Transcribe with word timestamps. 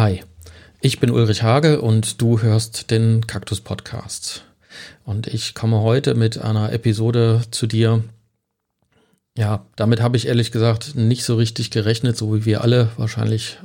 Hi, 0.00 0.22
ich 0.80 0.98
bin 0.98 1.10
Ulrich 1.10 1.42
Hage 1.42 1.82
und 1.82 2.22
du 2.22 2.40
hörst 2.40 2.90
den 2.90 3.26
Kaktus 3.26 3.60
Podcast. 3.60 4.44
Und 5.04 5.26
ich 5.26 5.52
komme 5.54 5.82
heute 5.82 6.14
mit 6.14 6.38
einer 6.38 6.72
Episode 6.72 7.42
zu 7.50 7.66
dir. 7.66 8.02
Ja, 9.36 9.66
damit 9.76 10.00
habe 10.00 10.16
ich 10.16 10.26
ehrlich 10.26 10.52
gesagt 10.52 10.94
nicht 10.94 11.22
so 11.22 11.34
richtig 11.34 11.70
gerechnet, 11.70 12.16
so 12.16 12.34
wie 12.34 12.46
wir 12.46 12.62
alle 12.62 12.88
wahrscheinlich 12.96 13.58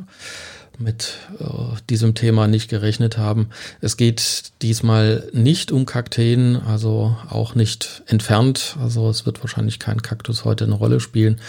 mit 0.78 1.14
äh, 1.40 1.46
diesem 1.90 2.16
Thema 2.16 2.50
nicht 2.50 2.70
gerechnet 2.70 3.18
haben. 3.18 3.50
Es 3.80 3.96
geht 3.96 4.52
diesmal 4.62 5.30
nicht 5.32 5.72
um 5.72 5.86
Kakteen, 5.86 6.58
also 6.58 7.16
auch 7.30 7.56
nicht 7.56 8.04
entfernt. 8.08 8.76
Also 8.82 9.10
es 9.10 9.26
wird 9.26 9.42
wahrscheinlich 9.42 9.80
kein 9.80 10.02
Kaktus 10.02 10.44
heute 10.44 10.66
eine 10.66 10.76
Rolle 10.76 11.00
spielen. 11.00 11.40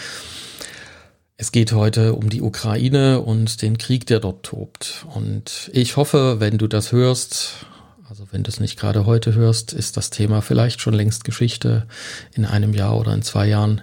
Es 1.39 1.51
geht 1.51 1.71
heute 1.71 2.15
um 2.15 2.31
die 2.31 2.41
Ukraine 2.41 3.21
und 3.21 3.61
den 3.61 3.77
Krieg, 3.77 4.07
der 4.07 4.19
dort 4.19 4.43
tobt. 4.43 5.05
Und 5.13 5.69
ich 5.71 5.95
hoffe, 5.95 6.39
wenn 6.39 6.57
du 6.57 6.65
das 6.65 6.91
hörst, 6.91 7.67
also 8.09 8.27
wenn 8.31 8.41
du 8.41 8.49
es 8.49 8.59
nicht 8.59 8.79
gerade 8.79 9.05
heute 9.05 9.35
hörst, 9.35 9.71
ist 9.71 9.97
das 9.97 10.09
Thema 10.09 10.41
vielleicht 10.41 10.81
schon 10.81 10.95
längst 10.95 11.25
Geschichte 11.25 11.85
in 12.33 12.43
einem 12.43 12.73
Jahr 12.73 12.97
oder 12.97 13.13
in 13.13 13.21
zwei 13.21 13.47
Jahren 13.47 13.81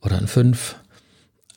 oder 0.00 0.16
in 0.16 0.28
fünf. 0.28 0.76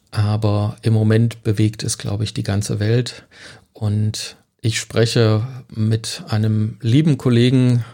Aber 0.09 0.77
im 0.81 0.93
Moment 0.93 1.43
bewegt 1.43 1.83
es, 1.83 1.99
glaube 1.99 2.23
ich, 2.23 2.33
die 2.33 2.41
ganze 2.41 2.80
Welt. 2.80 3.27
Und 3.71 4.35
ich 4.61 4.80
spreche 4.80 5.45
mit 5.69 6.23
einem 6.27 6.80
lieben 6.81 7.19
Kollegen, 7.19 7.85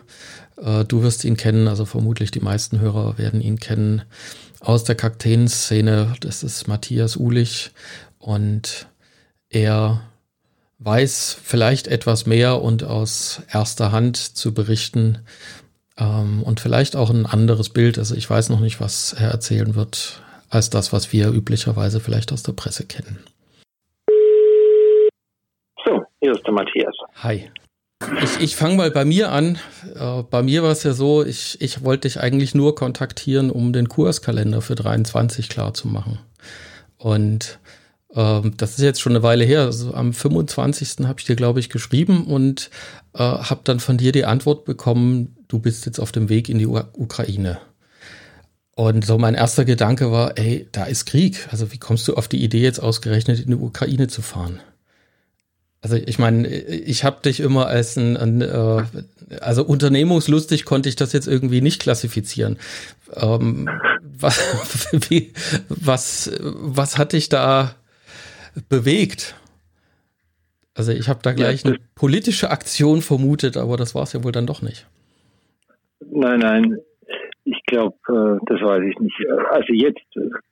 äh, 0.56 0.86
du 0.86 1.04
wirst 1.04 1.26
ihn 1.26 1.36
kennen, 1.36 1.68
also 1.68 1.84
vermutlich 1.84 2.32
die 2.32 2.40
meisten 2.40 2.80
Hörer 2.80 3.18
werden 3.18 3.42
ihn 3.42 3.60
kennen, 3.60 4.04
aus 4.66 4.84
der 4.84 4.96
Kakteen-Szene. 4.96 6.16
Das 6.20 6.44
ist 6.44 6.68
Matthias 6.68 7.16
Ulich 7.16 7.72
und 8.20 8.88
er 9.50 10.02
weiß 10.80 11.38
vielleicht 11.42 11.88
etwas 11.88 12.26
mehr 12.26 12.62
und 12.62 12.84
aus 12.84 13.42
erster 13.52 13.92
Hand 13.92 14.18
zu 14.18 14.54
berichten 14.54 15.20
ähm, 15.98 16.44
und 16.44 16.60
vielleicht 16.60 16.96
auch 16.96 17.10
ein 17.10 17.26
anderes 17.26 17.70
Bild. 17.70 17.98
Also 17.98 18.16
ich 18.16 18.30
weiß 18.30 18.50
noch 18.50 18.60
nicht, 18.60 18.82
was 18.82 19.14
er 19.14 19.30
erzählen 19.30 19.76
wird, 19.76 20.22
als 20.50 20.70
das, 20.70 20.92
was 20.92 21.14
wir 21.14 21.30
üblicherweise 21.30 22.00
vielleicht 22.00 22.34
aus 22.34 22.44
der 22.44 22.54
Presse 22.54 22.86
kennen. 22.86 23.24
So, 25.86 26.04
hier 26.20 26.34
ist 26.34 26.46
der 26.46 26.54
Matthias. 26.54 26.96
Hi. 27.16 27.50
Ich, 28.24 28.40
ich 28.40 28.56
fange 28.56 28.76
mal 28.76 28.92
bei 28.92 29.06
mir 29.06 29.32
an. 29.32 29.58
Äh, 29.96 30.24
bei 30.24 30.44
mir 30.44 30.64
war 30.64 30.72
es 30.72 30.84
ja 30.84 30.94
so, 30.94 31.26
ich, 31.26 31.62
ich 31.62 31.84
wollte 31.84 32.08
dich 32.08 32.20
eigentlich 32.20 32.54
nur 32.54 32.76
kontaktieren, 32.76 33.50
um 33.50 33.74
den 33.74 33.90
Kurskalender 33.90 34.62
für 34.62 34.76
23 34.76 35.50
klar 35.50 35.74
zu 35.74 35.88
machen. 35.88 36.20
Und 36.98 37.60
ähm, 38.14 38.54
das 38.58 38.72
ist 38.72 38.84
jetzt 38.84 39.02
schon 39.02 39.14
eine 39.14 39.24
Weile 39.24 39.46
her. 39.46 39.62
Also 39.62 39.94
am 39.94 40.14
25. 40.14 41.06
habe 41.06 41.20
ich 41.20 41.26
dir, 41.26 41.36
glaube 41.36 41.60
ich, 41.60 41.70
geschrieben 41.70 42.26
und 42.26 42.70
äh, 43.14 43.20
habe 43.20 43.62
dann 43.64 43.80
von 43.80 43.98
dir 43.98 44.12
die 44.12 44.26
Antwort 44.26 44.66
bekommen, 44.66 45.36
du 45.48 45.60
bist 45.60 45.86
jetzt 45.86 46.00
auf 46.00 46.12
dem 46.12 46.30
Weg 46.30 46.50
in 46.50 46.58
die 46.58 46.68
U 46.68 46.80
Ukraine. 46.94 47.60
Und 48.76 49.06
so 49.06 49.18
mein 49.18 49.36
erster 49.36 49.64
Gedanke 49.64 50.12
war, 50.12 50.38
ey, 50.38 50.68
da 50.74 50.84
ist 50.84 51.06
Krieg. 51.06 51.48
Also 51.50 51.72
wie 51.72 51.78
kommst 51.78 52.08
du 52.10 52.16
auf 52.16 52.28
die 52.28 52.44
Idee, 52.44 52.62
jetzt 52.62 52.80
ausgerechnet 52.80 53.40
in 53.40 53.48
die 53.48 53.56
Ukraine 53.56 54.08
zu 54.08 54.22
fahren? 54.22 54.60
Also 55.86 55.98
ich 55.98 56.18
meine, 56.18 56.48
ich 56.48 57.04
habe 57.04 57.22
dich 57.22 57.40
immer 57.40 57.68
als 57.68 57.96
ein, 57.96 58.18
ein 58.18 58.42
äh, 58.42 58.82
also 59.40 59.64
unternehmungslustig 59.64 60.66
konnte 60.66 60.90
ich 60.90 60.96
das 60.96 61.14
jetzt 61.14 61.28
irgendwie 61.28 61.62
nicht 61.62 61.80
klassifizieren. 61.80 62.58
Ähm, 63.14 63.70
was, 64.02 64.92
wie, 65.12 65.32
was, 65.70 66.32
was 66.42 66.98
hat 66.98 67.14
dich 67.14 67.30
da 67.30 67.76
bewegt? 68.68 69.36
Also 70.74 70.92
ich 70.92 71.08
habe 71.08 71.20
da 71.22 71.34
gleich 71.34 71.62
ja, 71.62 71.70
eine 71.70 71.80
politische 71.94 72.50
Aktion 72.50 73.04
vermutet, 73.04 73.56
aber 73.56 73.78
das 73.78 73.94
war 73.94 74.02
es 74.02 74.14
ja 74.14 74.24
wohl 74.24 74.32
dann 74.32 74.48
doch 74.48 74.64
nicht. 74.64 74.88
Nein, 76.00 76.40
nein, 76.40 76.80
ich 77.44 77.62
glaube, 77.68 77.96
äh, 78.08 78.44
das 78.48 78.60
weiß 78.60 78.84
ich 78.90 79.00
nicht. 79.00 79.16
Also 79.52 79.72
jetzt 79.72 80.02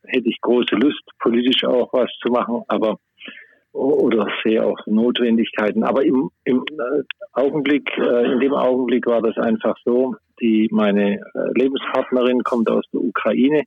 hätte 0.06 0.30
ich 0.30 0.40
große 0.42 0.76
Lust, 0.76 1.02
politisch 1.18 1.64
auch 1.64 1.92
was 1.92 2.12
zu 2.22 2.32
machen, 2.32 2.62
aber 2.68 3.00
oder 3.74 4.28
sehe 4.44 4.64
auch 4.64 4.78
Notwendigkeiten. 4.86 5.84
Aber 5.84 6.06
im, 6.06 6.30
im 6.46 6.58
äh, 6.58 7.04
Augenblick, 7.34 7.90
äh, 7.98 8.32
in 8.32 8.40
dem 8.40 8.54
Augenblick 8.54 9.06
war 9.08 9.22
das 9.22 9.38
einfach 9.38 9.76
so, 9.84 10.16
die, 10.40 10.70
meine 10.72 11.16
äh, 11.16 11.20
Lebenspartnerin 11.56 12.44
kommt 12.44 12.70
aus 12.70 12.86
der 12.94 13.02
Ukraine. 13.02 13.64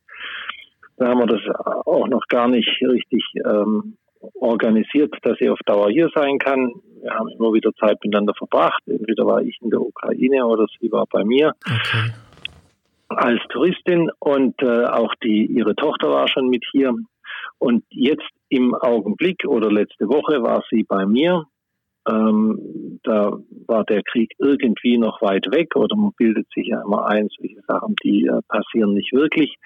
Da 0.96 1.08
haben 1.08 1.20
wir 1.20 1.26
das 1.26 1.42
auch 1.84 2.08
noch 2.08 2.26
gar 2.28 2.48
nicht 2.48 2.80
richtig 2.82 3.22
ähm, 3.44 3.96
organisiert, 4.34 5.14
dass 5.22 5.36
sie 5.38 5.50
auf 5.50 5.58
Dauer 5.66 5.90
hier 5.90 6.08
sein 6.14 6.38
kann. 6.38 6.72
Wir 7.02 7.12
haben 7.12 7.28
immer 7.38 7.52
wieder 7.52 7.72
Zeit 7.74 7.98
miteinander 8.02 8.34
verbracht. 8.34 8.82
Entweder 8.86 9.26
war 9.26 9.42
ich 9.42 9.58
in 9.60 9.70
der 9.70 9.80
Ukraine 9.80 10.46
oder 10.46 10.66
sie 10.80 10.90
war 10.90 11.04
bei 11.10 11.24
mir. 11.24 11.52
Okay. 11.64 12.12
Als 13.08 13.40
Touristin 13.50 14.10
und 14.18 14.60
äh, 14.62 14.84
auch 14.86 15.14
die 15.22 15.46
ihre 15.46 15.76
Tochter 15.76 16.10
war 16.10 16.28
schon 16.28 16.48
mit 16.48 16.64
hier. 16.72 16.94
Und 17.58 17.84
jetzt 17.90 18.28
im 18.48 18.74
Augenblick 18.74 19.44
oder 19.46 19.70
letzte 19.70 20.08
Woche 20.08 20.42
war 20.42 20.62
sie 20.70 20.84
bei 20.84 21.06
mir. 21.06 21.44
Ähm, 22.08 23.00
da 23.02 23.36
war 23.66 23.84
der 23.84 24.02
Krieg 24.02 24.32
irgendwie 24.38 24.96
noch 24.96 25.20
weit 25.22 25.46
weg 25.50 25.74
oder 25.74 25.96
man 25.96 26.12
bildet 26.16 26.46
sich 26.54 26.68
ja 26.68 26.82
immer 26.82 27.06
ein, 27.06 27.28
solche 27.36 27.60
Sachen, 27.66 27.96
die 28.04 28.26
äh, 28.26 28.40
passieren 28.48 28.94
nicht 28.94 29.12
wirklich. 29.12 29.56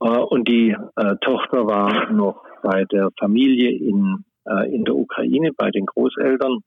Äh, 0.00 0.06
und 0.06 0.46
die 0.48 0.76
äh, 0.96 1.16
Tochter 1.22 1.66
war 1.66 2.12
noch 2.12 2.44
bei 2.62 2.84
der 2.84 3.10
Familie 3.18 3.70
in, 3.70 4.24
äh, 4.44 4.72
in 4.72 4.84
der 4.84 4.94
Ukraine, 4.94 5.50
bei 5.56 5.70
den 5.70 5.86
Großeltern. 5.86 6.60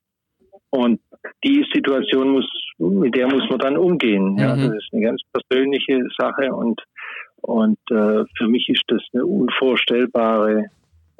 Und 0.71 0.99
die 1.43 1.65
Situation 1.73 2.29
muss, 2.29 2.49
mit 2.77 3.15
der 3.15 3.27
muss 3.27 3.49
man 3.49 3.59
dann 3.59 3.77
umgehen. 3.77 4.37
Ja, 4.37 4.55
mhm. 4.55 4.61
das 4.61 4.75
ist 4.75 4.89
eine 4.91 5.01
ganz 5.03 5.21
persönliche 5.31 6.07
Sache 6.17 6.53
und 6.53 6.81
und 7.41 7.79
äh, 7.89 8.25
für 8.37 8.47
mich 8.47 8.69
ist 8.69 8.83
das 8.87 9.01
eine 9.13 9.25
unvorstellbare, 9.25 10.65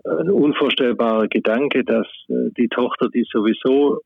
ein 0.06 0.30
unvorstellbarer 0.30 1.28
Gedanke, 1.28 1.84
dass 1.84 2.08
äh, 2.30 2.52
die 2.58 2.68
Tochter, 2.68 3.10
die 3.10 3.26
sowieso 3.32 4.02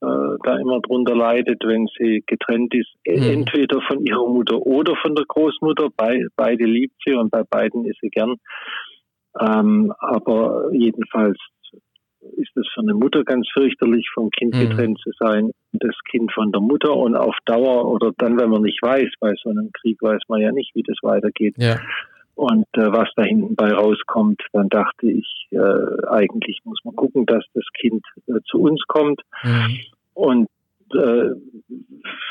äh, 0.00 0.36
da 0.44 0.58
immer 0.58 0.80
drunter 0.80 1.16
leidet, 1.16 1.62
wenn 1.64 1.88
sie 1.98 2.22
getrennt 2.26 2.74
ist, 2.74 2.94
mhm. 3.06 3.40
entweder 3.40 3.80
von 3.82 4.04
ihrer 4.04 4.28
Mutter 4.28 4.58
oder 4.58 4.94
von 4.96 5.14
der 5.14 5.24
Großmutter. 5.26 5.88
Bei, 5.96 6.20
beide 6.36 6.64
liebt 6.64 6.94
sie 7.04 7.14
und 7.14 7.30
bei 7.30 7.42
beiden 7.42 7.84
ist 7.84 7.98
sie 8.00 8.10
gern. 8.10 8.36
Ähm, 9.40 9.92
aber 9.98 10.70
jedenfalls 10.72 11.38
ist 12.36 12.56
es 12.56 12.66
für 12.74 12.80
eine 12.80 12.94
Mutter 12.94 13.24
ganz 13.24 13.48
fürchterlich, 13.52 14.08
vom 14.12 14.30
Kind 14.30 14.54
mhm. 14.54 14.60
getrennt 14.60 14.98
zu 15.00 15.10
sein, 15.18 15.50
das 15.72 15.94
Kind 16.10 16.32
von 16.32 16.52
der 16.52 16.60
Mutter 16.60 16.94
und 16.94 17.16
auf 17.16 17.36
Dauer 17.44 17.86
oder 17.86 18.12
dann, 18.18 18.38
wenn 18.38 18.50
man 18.50 18.62
nicht 18.62 18.82
weiß, 18.82 19.10
bei 19.20 19.34
so 19.42 19.50
einem 19.50 19.70
Krieg 19.72 20.00
weiß 20.00 20.22
man 20.28 20.40
ja 20.40 20.52
nicht, 20.52 20.74
wie 20.74 20.82
das 20.82 20.96
weitergeht. 21.02 21.54
Ja. 21.58 21.78
Und 22.34 22.66
äh, 22.74 22.92
was 22.92 23.08
da 23.16 23.24
hinten 23.24 23.56
bei 23.56 23.72
rauskommt, 23.72 24.40
dann 24.52 24.68
dachte 24.68 25.10
ich, 25.10 25.48
äh, 25.50 26.06
eigentlich 26.08 26.60
muss 26.64 26.78
man 26.84 26.94
gucken, 26.94 27.26
dass 27.26 27.44
das 27.54 27.64
Kind 27.80 28.04
äh, 28.28 28.40
zu 28.48 28.60
uns 28.60 28.80
kommt. 28.86 29.20
Mhm. 29.42 29.78
Und 30.14 30.48
äh, 30.94 31.30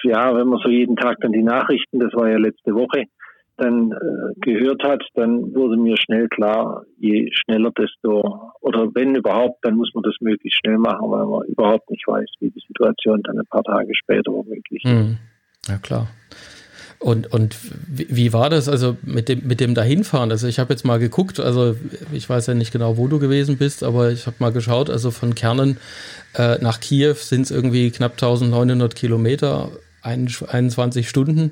ja, 0.04 0.36
wenn 0.36 0.48
man 0.48 0.60
so 0.64 0.70
jeden 0.70 0.96
Tag 0.96 1.18
dann 1.22 1.34
die 1.34 1.44
Nachrichten, 1.44 2.00
das 2.00 2.14
war 2.14 2.30
ja 2.30 2.38
letzte 2.38 2.74
Woche, 2.74 3.04
dann 3.58 3.92
äh, 3.92 4.40
gehört 4.40 4.84
hat, 4.84 5.04
dann 5.16 5.54
wurde 5.54 5.78
mir 5.78 5.98
schnell 5.98 6.28
klar, 6.30 6.84
je 6.98 7.30
schneller 7.34 7.72
desto, 7.78 8.54
oder 8.62 8.88
wenn 8.94 9.16
überhaupt, 9.16 9.64
dann 9.64 9.76
muss 9.76 9.92
man 9.94 10.04
das 10.04 10.16
möglichst 10.22 10.60
schnell 10.60 10.78
machen, 10.78 11.10
weil 11.10 11.26
man 11.26 11.48
überhaupt 11.48 11.90
nicht 11.90 12.08
weiß, 12.08 12.30
wie 12.40 12.52
die 12.52 12.64
Situation 12.68 13.22
dann 13.24 13.40
ein 13.40 13.48
paar 13.50 13.64
Tage 13.64 13.94
später 13.96 14.32
womöglich 14.32 14.84
ist. 14.84 14.86
Mhm. 14.86 15.18
Ja, 15.68 15.78
klar. 15.78 16.08
Und, 17.00 17.32
und 17.32 17.56
wie 17.88 18.34
war 18.34 18.50
das 18.50 18.68
also 18.68 18.98
mit 19.04 19.30
dem, 19.30 19.46
mit 19.46 19.60
dem 19.60 19.76
Dahinfahren? 19.76 20.32
Also 20.32 20.48
ich 20.48 20.58
habe 20.58 20.74
jetzt 20.74 20.84
mal 20.84 20.98
geguckt, 20.98 21.40
also 21.40 21.76
ich 22.12 22.28
weiß 22.28 22.48
ja 22.48 22.56
nicht 22.56 22.72
genau, 22.72 22.98
wo 22.98 23.08
du 23.08 23.20
gewesen 23.20 23.58
bist, 23.58 23.84
aber 23.84 24.12
ich 24.12 24.26
habe 24.26 24.38
mal 24.40 24.52
geschaut, 24.52 24.90
also 24.90 25.12
von 25.12 25.36
Kernen 25.36 25.78
äh, 26.34 26.58
nach 26.60 26.80
Kiew 26.80 27.14
sind 27.14 27.44
es 27.44 27.52
irgendwie 27.52 27.92
knapp 27.92 28.14
1900 28.14 28.96
Kilometer, 28.96 29.70
21 30.02 31.08
Stunden. 31.08 31.52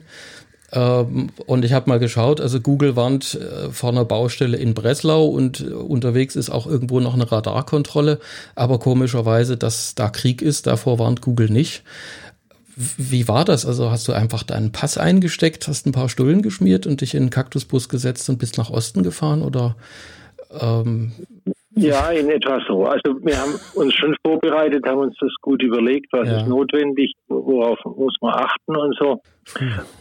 Ähm, 0.75 1.29
und 1.45 1.65
ich 1.65 1.73
habe 1.73 1.89
mal 1.89 1.99
geschaut, 1.99 2.41
also 2.41 2.59
Google 2.59 2.95
warnt 2.95 3.35
äh, 3.35 3.71
vor 3.71 3.91
einer 3.91 4.05
Baustelle 4.05 4.57
in 4.57 4.73
Breslau 4.73 5.25
und 5.25 5.61
äh, 5.61 5.73
unterwegs 5.73 6.35
ist 6.35 6.49
auch 6.49 6.67
irgendwo 6.67 6.99
noch 6.99 7.13
eine 7.13 7.31
Radarkontrolle. 7.31 8.19
Aber 8.53 8.77
komischerweise, 8.77 9.57
dass 9.57 9.95
da 9.95 10.09
Krieg 10.09 10.41
ist, 10.41 10.67
davor 10.67 10.99
warnt 10.99 11.21
Google 11.21 11.49
nicht. 11.49 11.83
Wie 12.75 13.29
war 13.29 13.45
das? 13.45 13.65
Also 13.65 13.89
hast 13.89 14.05
du 14.09 14.11
einfach 14.11 14.43
deinen 14.43 14.73
Pass 14.73 14.97
eingesteckt, 14.97 15.69
hast 15.69 15.87
ein 15.87 15.93
paar 15.93 16.09
Stullen 16.09 16.41
geschmiert 16.41 16.85
und 16.85 16.99
dich 16.99 17.15
in 17.15 17.23
einen 17.23 17.29
Kaktusbus 17.29 17.87
gesetzt 17.87 18.29
und 18.29 18.37
bist 18.37 18.57
nach 18.57 18.69
Osten 18.69 19.01
gefahren? 19.01 19.41
Oder 19.41 19.77
ähm, 20.59 21.13
ja, 21.75 22.09
in 22.11 22.29
etwa 22.29 22.59
so. 22.67 22.85
Also 22.85 23.17
wir 23.21 23.37
haben 23.37 23.53
uns 23.75 23.93
schon 23.93 24.15
vorbereitet, 24.25 24.85
haben 24.87 25.01
uns 25.01 25.15
das 25.19 25.33
gut 25.41 25.61
überlegt, 25.61 26.07
was 26.11 26.27
ja. 26.27 26.37
ist 26.37 26.47
notwendig, 26.47 27.13
worauf 27.27 27.77
muss 27.83 28.15
man 28.21 28.33
achten 28.33 28.75
und 28.75 28.95
so. 28.97 29.21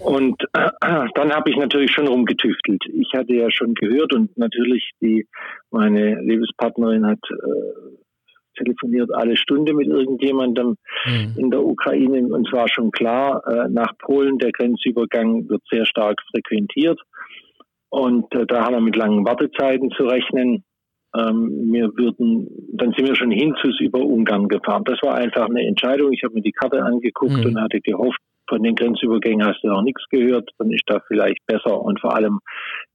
Und 0.01 0.41
äh, 0.53 0.71
dann 1.15 1.33
habe 1.33 1.51
ich 1.51 1.57
natürlich 1.57 1.91
schon 1.91 2.07
rumgetüftelt. 2.07 2.83
Ich 2.93 3.13
hatte 3.15 3.35
ja 3.35 3.51
schon 3.51 3.75
gehört 3.75 4.15
und 4.15 4.37
natürlich 4.39 4.91
die 5.01 5.27
meine 5.71 6.21
Lebenspartnerin 6.23 7.07
hat 7.07 7.19
äh, 7.31 7.95
telefoniert 8.57 9.13
alle 9.13 9.37
Stunde 9.37 9.75
mit 9.75 9.89
irgendjemandem 9.89 10.77
mhm. 11.07 11.35
in 11.37 11.51
der 11.51 11.65
Ukraine. 11.65 12.27
Und 12.29 12.49
zwar 12.49 12.69
schon 12.69 12.91
klar, 12.91 13.43
äh, 13.47 13.69
nach 13.69 13.97
Polen 13.99 14.39
der 14.39 14.53
Grenzübergang 14.53 15.49
wird 15.49 15.63
sehr 15.71 15.87
stark 15.87 16.21
frequentiert. 16.31 17.01
Und 17.89 18.33
äh, 18.35 18.47
da 18.47 18.65
haben 18.65 18.75
wir 18.75 18.81
mit 18.81 18.97
langen 18.97 19.27
Wartezeiten 19.27 19.91
zu 19.91 20.05
rechnen. 20.05 20.65
Ähm, 21.17 21.73
wir 21.73 21.97
würden, 21.97 22.49
dann 22.73 22.93
sind 22.97 23.07
wir 23.07 23.17
schon 23.17 23.31
hinzus 23.31 23.81
über 23.81 24.01
Ungarn 24.01 24.49
gefahren. 24.49 24.85
Das 24.85 24.99
war 25.03 25.15
einfach 25.15 25.49
eine 25.49 25.67
Entscheidung. 25.67 26.13
Ich 26.13 26.25
habe 26.25 26.35
mir 26.35 26.43
die 26.43 26.53
Karte 26.53 26.83
angeguckt 26.83 27.37
mhm. 27.37 27.47
und 27.47 27.61
hatte 27.61 27.81
gehofft, 27.81 28.21
von 28.49 28.63
den 28.63 28.75
Grenzübergängen 28.75 29.47
hast 29.47 29.63
du 29.63 29.69
noch 29.69 29.83
nichts 29.83 30.05
gehört, 30.11 30.51
dann 30.59 30.71
ist 30.71 30.85
da 30.87 31.01
vielleicht 31.07 31.45
besser. 31.47 31.81
Und 31.81 32.01
vor 32.01 32.15
allem 32.15 32.41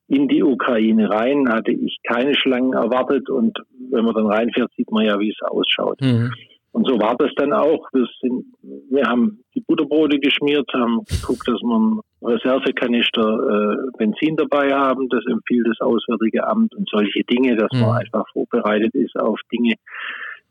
in 0.07 0.27
die 0.27 0.43
Ukraine 0.43 1.09
rein 1.09 1.49
hatte 1.49 1.71
ich 1.71 1.97
keine 2.03 2.35
Schlangen 2.35 2.73
erwartet. 2.73 3.29
Und 3.29 3.57
wenn 3.91 4.05
man 4.05 4.13
dann 4.13 4.27
reinfährt, 4.27 4.71
sieht 4.75 4.91
man 4.91 5.05
ja, 5.05 5.19
wie 5.19 5.29
es 5.29 5.41
ausschaut. 5.41 6.01
Mhm. 6.01 6.31
Und 6.71 6.87
so 6.87 6.99
war 6.99 7.15
das 7.17 7.31
dann 7.35 7.51
auch. 7.51 7.87
Wir, 7.93 8.05
sind, 8.21 8.45
wir 8.89 9.05
haben 9.05 9.43
die 9.55 9.61
Butterbrote 9.61 10.19
geschmiert, 10.19 10.69
haben 10.73 11.03
geguckt, 11.05 11.47
dass 11.47 11.59
wir 11.61 11.75
einen 11.75 11.99
Reservekanister 12.21 13.21
äh, 13.21 13.97
Benzin 13.97 14.35
dabei 14.35 14.71
haben. 14.73 15.09
Das 15.09 15.25
empfiehlt 15.25 15.67
das 15.67 15.79
Auswärtige 15.81 16.45
Amt 16.47 16.75
und 16.75 16.87
solche 16.89 17.23
Dinge, 17.23 17.55
dass 17.55 17.71
mhm. 17.73 17.81
man 17.81 17.97
einfach 17.97 18.25
vorbereitet 18.33 18.93
ist 18.93 19.19
auf 19.19 19.39
Dinge, 19.51 19.75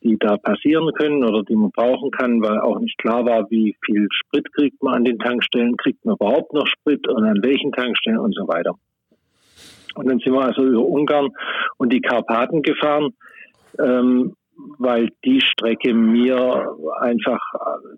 die 0.03 0.17
da 0.19 0.37
passieren 0.37 0.93
können 0.95 1.25
oder 1.25 1.43
die 1.43 1.57
man 1.57 1.71
brauchen 1.71 2.11
kann, 2.11 2.43
weil 2.43 2.61
auch 2.61 2.81
nicht 2.81 2.99
klar 2.99 3.25
war, 3.25 3.49
wie 3.51 3.77
viel 3.85 4.09
Sprit 4.11 4.53
kriegt 4.53 4.83
man 4.83 4.95
an 4.95 5.05
den 5.05 5.19
Tankstellen, 5.19 5.77
kriegt 5.77 6.05
man 6.05 6.17
überhaupt 6.17 6.53
noch 6.53 6.67
Sprit 6.67 7.07
und 7.09 7.25
an 7.25 7.43
welchen 7.43 7.73
Tankstellen 7.73 8.19
und 8.19 8.35
so 8.35 8.47
weiter. 8.49 8.75
Und 9.95 10.09
dann 10.09 10.19
sind 10.21 10.33
wir 10.33 10.43
also 10.43 10.63
über 10.63 10.85
Ungarn 10.85 11.31
und 11.77 11.93
die 11.93 12.01
Karpaten 12.01 12.63
gefahren. 12.63 13.15
Ähm, 13.79 14.35
weil 14.79 15.09
die 15.25 15.41
Strecke 15.41 15.95
mir 15.95 16.77
einfach, 17.01 17.41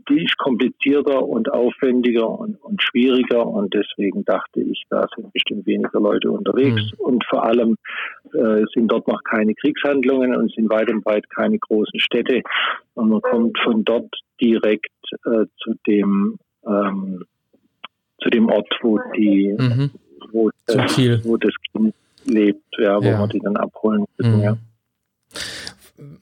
die 0.09 0.25
ist 0.25 0.37
komplizierter 0.39 1.27
und 1.27 1.51
aufwendiger 1.53 2.29
und, 2.29 2.57
und 2.62 2.83
schwieriger 2.83 3.47
und 3.47 3.73
deswegen 3.75 4.25
dachte 4.25 4.61
ich, 4.61 4.85
da 4.91 5.07
sind 5.15 5.33
bestimmt 5.33 5.67
weniger 5.67 6.01
Leute 6.01 6.31
unterwegs 6.31 6.83
mhm. 6.93 7.05
und 7.05 7.25
vor 7.25 7.45
allem 7.45 7.77
äh, 8.35 8.65
sind 8.75 8.89
dort 8.89 9.09
noch 9.09 9.23
keine 9.25 9.55
Kriegshandlungen 9.55 10.37
und 10.37 10.53
sind 10.53 10.71
weit 10.71 10.91
und 10.91 11.03
breit 11.03 11.29
keine 11.31 11.59
großen 11.59 11.99
Städte 11.99 12.43
und 12.95 13.09
man 13.09 13.23
kommt 13.23 13.59
von 13.65 13.85
dort 13.85 14.15
direkt 14.41 14.91
äh, 15.25 15.47
zu 15.62 15.75
dem 15.87 16.39
ähm, 16.67 17.25
zu 18.23 18.29
dem 18.29 18.51
Ort, 18.51 18.69
wo 18.83 18.99
die 19.17 19.55
mhm. 19.59 19.91
wo, 20.33 20.51
das, 20.67 20.99
wo 21.25 21.37
das 21.39 21.55
Kind 21.73 21.95
lebt, 22.27 22.65
ja, 22.79 22.99
wo 22.99 23.07
ja. 23.07 23.19
man 23.19 23.29
die 23.31 23.41
dann 23.41 23.57
abholen 23.57 24.05
müssen, 24.19 24.37
mhm. 24.37 24.43
ja. 24.43 24.57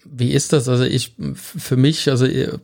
Wie 0.04 0.32
ist 0.32 0.52
das? 0.52 0.68
Also 0.68 0.84
ich, 0.84 1.14
für 1.34 1.76
mich, 1.76 2.10
also 2.10 2.26
äh, 2.26 2.58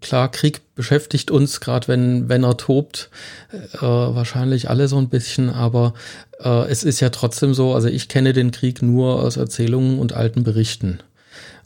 klar, 0.00 0.30
Krieg 0.30 0.60
beschäftigt 0.74 1.30
uns, 1.30 1.60
gerade 1.60 1.88
wenn, 1.88 2.28
wenn 2.28 2.44
er 2.44 2.56
tobt, 2.56 3.10
äh, 3.52 3.80
wahrscheinlich 3.80 4.70
alle 4.70 4.88
so 4.88 4.98
ein 4.98 5.08
bisschen, 5.08 5.50
aber 5.50 5.94
äh, 6.40 6.68
es 6.68 6.84
ist 6.84 7.00
ja 7.00 7.10
trotzdem 7.10 7.54
so, 7.54 7.74
also 7.74 7.88
ich 7.88 8.08
kenne 8.08 8.32
den 8.32 8.50
Krieg 8.50 8.82
nur 8.82 9.22
aus 9.22 9.36
Erzählungen 9.36 9.98
und 9.98 10.12
alten 10.12 10.44
Berichten. 10.44 11.00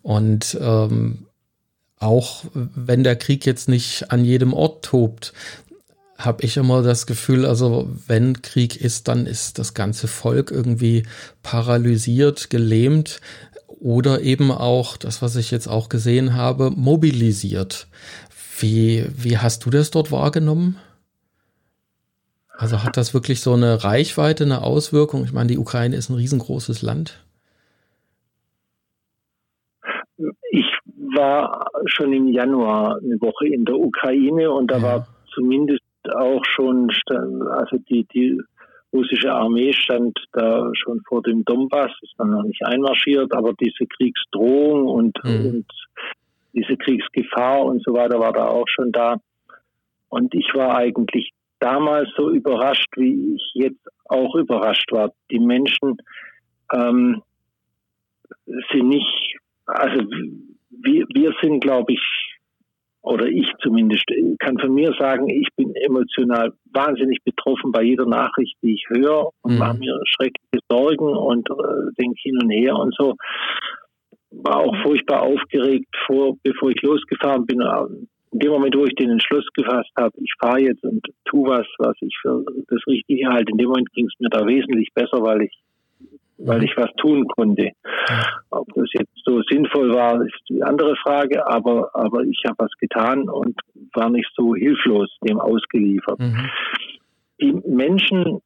Und 0.03 0.57
ähm, 0.61 1.27
auch 1.99 2.45
wenn 2.53 3.03
der 3.03 3.17
Krieg 3.17 3.47
jetzt 3.47 3.69
nicht 3.69 4.11
an 4.11 4.25
jedem 4.25 4.53
Ort 4.53 4.85
tobt, 4.85 5.33
habe 6.19 6.45
ich 6.45 6.57
immer 6.57 6.83
das 6.83 7.07
Gefühl, 7.07 7.45
also 7.45 7.91
wenn 8.07 8.41
Krieg 8.41 8.81
ist, 8.81 9.09
dann 9.09 9.27
ist 9.27 9.59
das 9.59 9.75
ganze 9.75 10.09
Volk 10.09 10.51
irgendwie 10.51 11.05
paralysiert, 11.43 12.49
gelähmt 12.49 13.21
oder 13.81 14.21
eben 14.23 14.51
auch 14.51 14.97
das, 14.97 15.23
was 15.23 15.37
ich 15.37 15.51
jetzt 15.51 15.69
auch 15.69 15.89
gesehen 15.89 16.35
habe, 16.35 16.71
mobilisiert. 16.71 17.89
Wie, 18.59 19.07
wie 19.17 19.39
hast 19.39 19.67
du 19.67 19.71
das 19.71 19.91
dort 19.91 20.11
wahrgenommen? 20.11 20.77
Also 22.57 22.83
hat 22.83 22.97
das 22.97 23.13
wirklich 23.13 23.43
so 23.43 23.53
eine 23.53 23.85
Reichweite, 23.85 24.45
eine 24.45 24.63
Auswirkung? 24.63 25.25
Ich 25.25 25.33
meine, 25.33 25.49
die 25.49 25.59
Ukraine 25.59 25.97
ist 25.97 26.09
ein 26.09 26.17
riesengroßes 26.17 26.81
Land. 26.81 27.23
Ich 30.51 30.67
war 31.15 31.71
schon 31.85 32.15
im 32.15 32.29
Januar 32.29 32.99
eine 33.03 33.21
Woche 33.21 33.47
in 33.47 33.67
der 33.67 33.77
Ukraine 33.77 34.51
und 34.51 34.71
da 34.71 34.79
ja. 34.79 34.83
war 34.83 35.09
zumindest 35.35 35.83
auch 36.15 36.43
schon, 36.47 36.89
also 37.51 37.77
die, 37.77 38.05
die 38.05 38.41
russische 38.93 39.33
Armee 39.33 39.73
stand 39.73 40.19
da 40.33 40.71
schon 40.75 41.01
vor 41.09 41.23
dem 41.23 41.45
Donbass, 41.45 41.93
ist 42.03 42.15
dann 42.19 42.31
noch 42.31 42.43
nicht 42.43 42.65
einmarschiert, 42.65 43.33
aber 43.35 43.53
diese 43.55 43.87
Kriegsdrohung 43.87 44.87
und, 44.87 45.19
mhm. 45.25 45.47
und 45.47 45.67
diese 46.53 46.77
Kriegsgefahr 46.77 47.65
und 47.65 47.83
so 47.85 47.93
weiter 47.93 48.19
war 48.19 48.33
da 48.33 48.47
auch 48.47 48.67
schon 48.69 48.93
da. 48.93 49.17
Und 50.09 50.35
ich 50.35 50.49
war 50.55 50.77
eigentlich 50.77 51.33
damals 51.59 52.09
so 52.17 52.31
überrascht, 52.31 52.89
wie 52.97 53.35
ich 53.35 53.51
jetzt 53.55 53.87
auch 54.07 54.35
überrascht 54.35 54.91
war. 54.93 55.13
Die 55.31 55.41
Menschen 55.41 55.99
ähm, 56.73 57.23
sind 58.47 58.89
nicht, 58.89 59.37
also 59.67 60.01
wir, 60.71 61.07
wir 61.13 61.35
sind, 61.43 61.61
glaube 61.61 61.93
ich, 61.93 62.26
oder 63.07 63.27
ich 63.27 63.47
zumindest 63.63 64.05
kann 64.41 64.59
von 64.59 64.75
mir 64.75 64.93
sagen, 64.99 65.29
ich 65.29 65.47
bin 65.55 65.73
emotional 65.77 66.53
wahnsinnig 66.73 67.23
betroffen 67.23 67.71
bei 67.71 67.83
jeder 67.83 68.05
Nachricht, 68.05 68.57
die 68.63 68.75
ich 68.75 68.85
höre 68.89 69.31
und 69.43 69.53
mhm. 69.53 69.59
mache 69.59 69.79
mir 69.79 70.01
schreckliche 70.17 70.65
Sorgen 70.69 71.15
und 71.15 71.49
äh, 71.49 71.93
denke 71.97 72.17
hin 72.21 72.37
und 72.43 72.51
her 72.51 72.75
und 72.75 72.93
so. 72.99 73.15
War 74.33 74.57
auch 74.57 74.75
furchtbar 74.83 75.23
aufgeregt, 75.23 75.87
vor, 76.05 76.35
bevor 76.43 76.71
ich 76.71 76.83
losgefahren 76.83 77.47
bin. 77.47 77.61
In 78.33 78.41
dem 78.41 78.51
Moment, 78.51 78.77
wo 78.77 78.85
ich 78.85 78.95
den 78.97 79.11
Entschluss 79.11 79.47
gefasst 79.55 79.93
habe, 79.97 80.13
ich 80.21 80.33
fahre 80.41 80.61
jetzt 80.61 80.83
und 80.83 81.07
tu 81.27 81.47
was, 81.47 81.67
was 81.79 81.95
ich 82.01 82.15
für 82.21 82.45
das 82.69 82.81
Richtige 82.89 83.29
halte, 83.29 83.53
in 83.53 83.59
dem 83.59 83.69
Moment 83.69 83.91
ging 83.93 84.07
es 84.07 84.19
mir 84.19 84.31
da 84.31 84.45
wesentlich 84.45 84.89
besser, 84.93 85.23
weil 85.23 85.43
ich 85.43 85.53
weil 86.39 86.65
ich 86.65 86.77
was 86.77 86.91
tun 86.97 87.27
konnte. 87.29 87.71
Ob 88.69 88.75
das 88.75 88.89
jetzt 88.93 89.13
so 89.25 89.43
sinnvoll 89.51 89.95
war, 89.95 90.21
ist 90.23 90.41
die 90.49 90.63
andere 90.63 90.97
Frage, 90.97 91.47
aber, 91.47 91.91
aber 91.95 92.23
ich 92.23 92.43
habe 92.47 92.57
was 92.59 92.73
getan 92.79 93.29
und 93.29 93.59
war 93.95 94.11
nicht 94.11 94.31
so 94.37 94.55
hilflos 94.55 95.09
dem 95.27 95.41
ausgeliefert. 95.41 96.19
Mhm. 96.19 96.51
Die 97.41 97.53
Menschen, 97.69 98.41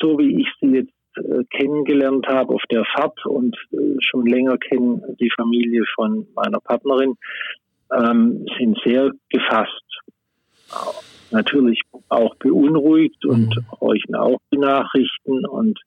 so 0.00 0.18
wie 0.18 0.40
ich 0.40 0.48
sie 0.60 0.76
jetzt 0.78 0.92
äh, 1.16 1.44
kennengelernt 1.50 2.26
habe 2.26 2.54
auf 2.54 2.62
der 2.70 2.84
Fahrt 2.84 3.24
und 3.26 3.56
äh, 3.72 3.96
schon 4.00 4.26
länger 4.26 4.56
kennen 4.58 5.02
die 5.20 5.30
Familie 5.36 5.84
von 5.94 6.26
meiner 6.34 6.58
Partnerin, 6.60 7.14
ähm, 7.92 8.46
sind 8.58 8.78
sehr 8.84 9.12
gefasst. 9.28 9.84
Natürlich 11.30 11.80
auch 12.08 12.34
beunruhigt 12.36 13.24
und 13.26 13.56
mhm. 13.56 13.80
horchen 13.80 14.14
auch 14.14 14.38
die 14.52 14.58
Nachrichten 14.58 15.46
und 15.46 15.78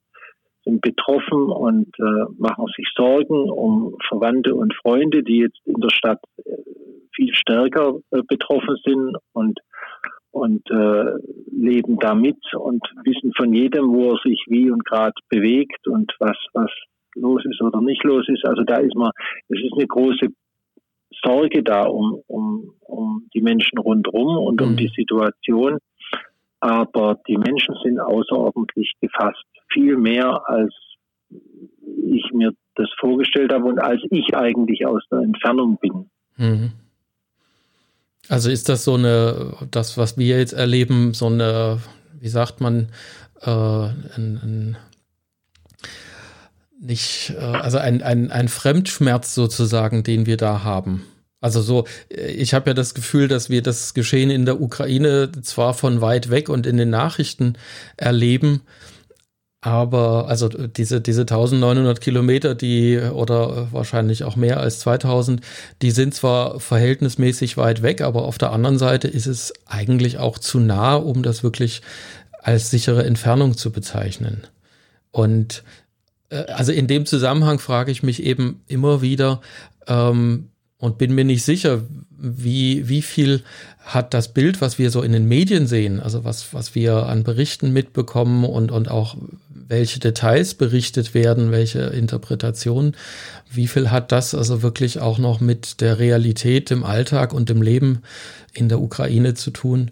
sind 0.65 0.81
betroffen 0.81 1.49
und 1.49 1.87
äh, 1.99 2.25
machen 2.37 2.65
sich 2.75 2.87
Sorgen 2.95 3.49
um 3.49 3.95
Verwandte 4.07 4.55
und 4.55 4.73
Freunde, 4.73 5.23
die 5.23 5.37
jetzt 5.37 5.59
in 5.65 5.79
der 5.79 5.91
Stadt 5.91 6.19
äh, 6.37 6.51
viel 7.15 7.33
stärker 7.33 7.95
äh, 8.11 8.21
betroffen 8.27 8.75
sind 8.83 9.15
und 9.33 9.59
und 10.31 10.69
äh, 10.69 11.13
leben 11.49 11.97
damit 11.99 12.37
und 12.55 12.83
wissen 13.05 13.31
von 13.37 13.53
jedem, 13.53 13.93
wo 13.93 14.11
er 14.11 14.19
sich 14.21 14.43
wie 14.47 14.69
und 14.69 14.83
gerade 14.83 15.13
bewegt 15.29 15.87
und 15.87 16.11
was 16.19 16.37
was 16.53 16.71
los 17.15 17.45
ist 17.45 17.61
oder 17.61 17.79
nicht 17.79 18.03
los 18.03 18.27
ist. 18.27 18.45
Also 18.45 18.63
da 18.63 18.77
ist 18.77 18.95
man, 18.95 19.11
es 19.47 19.59
ist 19.63 19.73
eine 19.73 19.87
große 19.87 20.27
Sorge 21.23 21.63
da 21.63 21.83
um 21.83 22.21
um 22.27 22.73
um 22.81 23.27
die 23.33 23.41
Menschen 23.41 23.77
rundherum 23.77 24.37
und 24.37 24.59
mhm. 24.59 24.67
um 24.67 24.75
die 24.75 24.91
Situation. 24.93 25.77
Aber 26.65 27.19
die 27.27 27.37
Menschen 27.37 27.75
sind 27.83 27.99
außerordentlich 27.99 28.93
gefasst 28.99 29.45
viel 29.71 29.97
mehr, 29.97 30.41
als 30.49 30.73
ich 31.29 32.31
mir 32.33 32.53
das 32.73 32.89
vorgestellt 32.99 33.53
habe 33.53 33.65
und 33.65 33.77
als 33.77 34.01
ich 34.09 34.35
eigentlich 34.35 34.83
aus 34.87 35.03
der 35.11 35.19
Entfernung 35.19 35.77
bin. 35.77 36.09
Mhm. 36.37 36.71
Also 38.29 38.49
ist 38.49 38.67
das 38.67 38.83
so 38.83 38.95
eine, 38.95 39.53
das, 39.69 39.95
was 39.99 40.17
wir 40.17 40.39
jetzt 40.39 40.53
erleben, 40.53 41.13
so 41.13 41.27
eine, 41.27 41.77
wie 42.19 42.29
sagt 42.29 42.61
man, 42.61 42.87
äh, 43.41 43.51
ein, 43.51 44.39
ein 44.41 44.77
nicht, 46.81 47.31
äh, 47.37 47.43
also 47.43 47.77
ein, 47.77 48.01
ein, 48.01 48.31
ein 48.31 48.47
Fremdschmerz 48.47 49.35
sozusagen, 49.35 50.01
den 50.01 50.25
wir 50.25 50.37
da 50.37 50.63
haben. 50.63 51.03
Also 51.45 51.61
so, 51.61 51.85
ich 52.09 52.55
habe 52.55 52.71
ja 52.71 52.73
das 52.73 52.95
Gefühl, 52.95 53.27
dass 53.27 53.51
wir 53.51 53.61
das 53.61 53.93
Geschehen 53.93 54.31
in 54.31 54.47
der 54.47 54.59
Ukraine 54.59 55.31
zwar 55.43 55.75
von 55.75 56.01
weit 56.01 56.31
weg 56.31 56.49
und 56.49 56.65
in 56.65 56.75
den 56.75 56.89
Nachrichten 56.89 57.53
erleben, 57.97 58.61
aber 59.61 60.27
also 60.27 60.49
diese, 60.49 61.01
diese 61.01 61.21
1900 61.21 62.01
Kilometer, 62.01 62.55
die 62.55 62.97
oder 62.97 63.71
wahrscheinlich 63.71 64.23
auch 64.23 64.35
mehr 64.35 64.59
als 64.59 64.79
2000, 64.79 65.41
die 65.83 65.91
sind 65.91 66.15
zwar 66.15 66.59
verhältnismäßig 66.59 67.57
weit 67.57 67.83
weg, 67.83 68.01
aber 68.01 68.23
auf 68.23 68.39
der 68.39 68.51
anderen 68.51 68.79
Seite 68.79 69.07
ist 69.07 69.27
es 69.27 69.53
eigentlich 69.67 70.17
auch 70.17 70.39
zu 70.39 70.59
nah, 70.59 70.95
um 70.95 71.21
das 71.21 71.43
wirklich 71.43 71.83
als 72.41 72.71
sichere 72.71 73.05
Entfernung 73.05 73.55
zu 73.55 73.71
bezeichnen. 73.71 74.47
Und 75.11 75.63
äh, 76.29 76.37
also 76.45 76.71
in 76.71 76.87
dem 76.87 77.05
Zusammenhang 77.05 77.59
frage 77.59 77.91
ich 77.91 78.01
mich 78.01 78.23
eben 78.23 78.63
immer 78.65 79.03
wieder, 79.03 79.41
ähm, 79.85 80.49
und 80.77 80.97
bin 80.97 81.15
mir 81.15 81.25
nicht 81.25 81.43
sicher, 81.43 81.83
wie, 82.17 82.87
wie 82.87 83.01
viel 83.01 83.43
hat 83.79 84.13
das 84.13 84.33
Bild, 84.33 84.61
was 84.61 84.79
wir 84.79 84.89
so 84.89 85.01
in 85.01 85.11
den 85.11 85.27
Medien 85.27 85.67
sehen, 85.67 85.99
also 85.99 86.23
was, 86.23 86.53
was 86.53 86.75
wir 86.75 87.05
an 87.05 87.23
Berichten 87.23 87.71
mitbekommen 87.71 88.45
und, 88.45 88.71
und 88.71 88.89
auch 88.89 89.15
welche 89.67 89.99
Details 89.99 90.53
berichtet 90.53 91.13
werden, 91.13 91.51
welche 91.51 91.79
Interpretationen, 91.79 92.95
wie 93.51 93.67
viel 93.67 93.91
hat 93.91 94.11
das 94.11 94.35
also 94.35 94.61
wirklich 94.61 94.99
auch 94.99 95.17
noch 95.17 95.39
mit 95.39 95.81
der 95.81 95.99
Realität 95.99 96.71
im 96.71 96.83
Alltag 96.83 97.33
und 97.33 97.49
dem 97.49 97.61
Leben 97.61 98.01
in 98.53 98.69
der 98.69 98.81
Ukraine 98.81 99.33
zu 99.33 99.51
tun? 99.51 99.91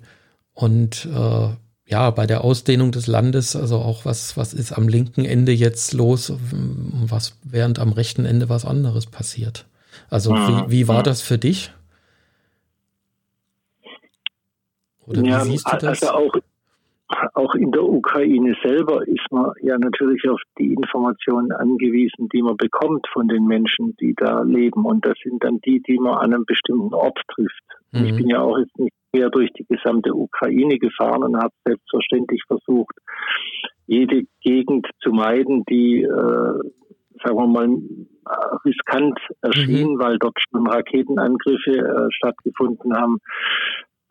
Und 0.54 1.06
äh, 1.06 1.48
ja, 1.86 2.10
bei 2.12 2.28
der 2.28 2.44
Ausdehnung 2.44 2.92
des 2.92 3.08
Landes, 3.08 3.56
also 3.56 3.78
auch 3.78 4.06
was, 4.06 4.38
was 4.38 4.54
ist 4.54 4.72
am 4.72 4.88
linken 4.88 5.26
Ende 5.26 5.52
jetzt 5.52 5.94
los, 5.94 6.34
was 6.42 7.34
während 7.44 7.80
am 7.80 7.92
rechten 7.92 8.26
Ende 8.26 8.50
was 8.50 8.66
anderes 8.66 9.08
passiert. 9.08 9.66
Also 10.10 10.34
wie, 10.34 10.72
wie 10.72 10.88
war 10.88 11.04
das 11.04 11.22
für 11.22 11.38
dich? 11.38 11.72
Oder 15.08 15.22
ja, 15.24 15.46
wie 15.46 15.52
siehst 15.52 15.72
du 15.72 15.78
das? 15.78 16.04
Also 16.04 16.14
auch, 16.14 16.34
auch 17.34 17.56
in 17.56 17.72
der 17.72 17.84
Ukraine 17.84 18.56
selber 18.64 19.06
ist 19.08 19.26
man 19.32 19.52
ja 19.62 19.78
natürlich 19.78 20.28
auf 20.30 20.40
die 20.58 20.74
Informationen 20.74 21.52
angewiesen, 21.52 22.30
die 22.30 22.42
man 22.42 22.58
bekommt 22.58 23.06
von 23.12 23.28
den 23.28 23.46
Menschen, 23.46 23.96
die 24.00 24.14
da 24.16 24.42
leben. 24.44 24.86
Und 24.86 25.06
das 25.06 25.18
sind 25.24 25.44
dann 25.44 25.60
die, 25.62 25.82
die 25.82 25.98
man 25.98 26.16
an 26.16 26.34
einem 26.34 26.46
bestimmten 26.46 26.94
Ort 26.94 27.20
trifft. 27.34 27.64
Mhm. 27.92 28.06
Ich 28.06 28.16
bin 28.16 28.30
ja 28.30 28.42
auch 28.42 28.58
jetzt 28.58 28.78
nicht 28.80 28.94
mehr 29.14 29.30
durch 29.30 29.52
die 29.54 29.66
gesamte 29.66 30.14
Ukraine 30.14 30.80
gefahren 30.80 31.24
und 31.24 31.38
habe 31.38 31.54
selbstverständlich 31.66 32.42
versucht, 32.48 32.96
jede 33.86 34.24
Gegend 34.42 34.88
zu 35.02 35.12
meiden, 35.12 35.64
die, 35.66 36.04
äh, 36.04 36.70
sagen 37.24 37.38
wir 37.38 37.48
mal, 37.48 37.68
riskant 38.66 39.20
erschien, 39.42 39.94
mhm. 39.94 40.00
weil 40.00 40.18
dort 40.20 40.38
schon 40.50 40.68
Raketenangriffe 40.68 41.78
äh, 41.78 42.08
stattgefunden 42.12 42.96
haben 42.96 43.18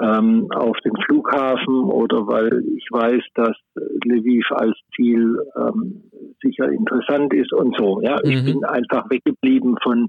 ähm, 0.01 0.49
auf 0.55 0.77
den 0.85 0.97
Flughafen 1.05 1.85
oder 1.85 2.27
weil 2.27 2.65
ich 2.77 2.87
weiß, 2.91 3.23
dass 3.35 3.57
Lviv 4.05 4.47
als 4.51 4.77
Ziel 4.95 5.39
ähm, 5.57 6.03
sicher 6.43 6.69
interessant 6.71 7.33
ist 7.35 7.53
und 7.53 7.77
so. 7.79 8.01
Ja, 8.03 8.17
mhm. 8.23 8.31
ich 8.31 8.45
bin 8.45 8.65
einfach 8.65 9.09
weggeblieben 9.11 9.77
von 9.83 10.09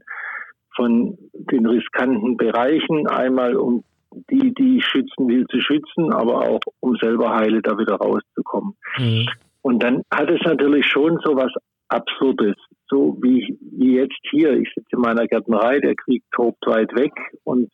von 0.75 1.17
den 1.33 1.67
riskanten 1.67 2.35
Bereichen, 2.35 3.07
einmal 3.07 3.55
um 3.55 3.83
die, 4.31 4.53
die 4.55 4.77
ich 4.77 4.85
schützen 4.85 5.27
will, 5.27 5.45
zu 5.47 5.59
schützen, 5.59 6.11
aber 6.11 6.49
auch 6.49 6.61
um 6.79 6.95
selber 6.95 7.35
heile 7.35 7.61
da 7.61 7.77
wieder 7.77 7.95
rauszukommen. 7.95 8.75
Mhm. 8.97 9.27
Und 9.61 9.83
dann 9.83 10.01
hat 10.11 10.29
es 10.31 10.41
natürlich 10.43 10.87
schon 10.87 11.19
so 11.23 11.35
was 11.35 11.51
Absurdes, 11.93 12.55
so 12.89 13.17
wie, 13.21 13.57
wie 13.61 13.95
jetzt 13.97 14.19
hier. 14.29 14.53
Ich 14.53 14.69
sitze 14.75 14.89
in 14.93 15.01
meiner 15.01 15.27
Gärtnerei, 15.27 15.79
der 15.79 15.95
Krieg 15.95 16.23
tobt 16.31 16.65
weit 16.65 16.93
weg 16.95 17.13
und 17.43 17.69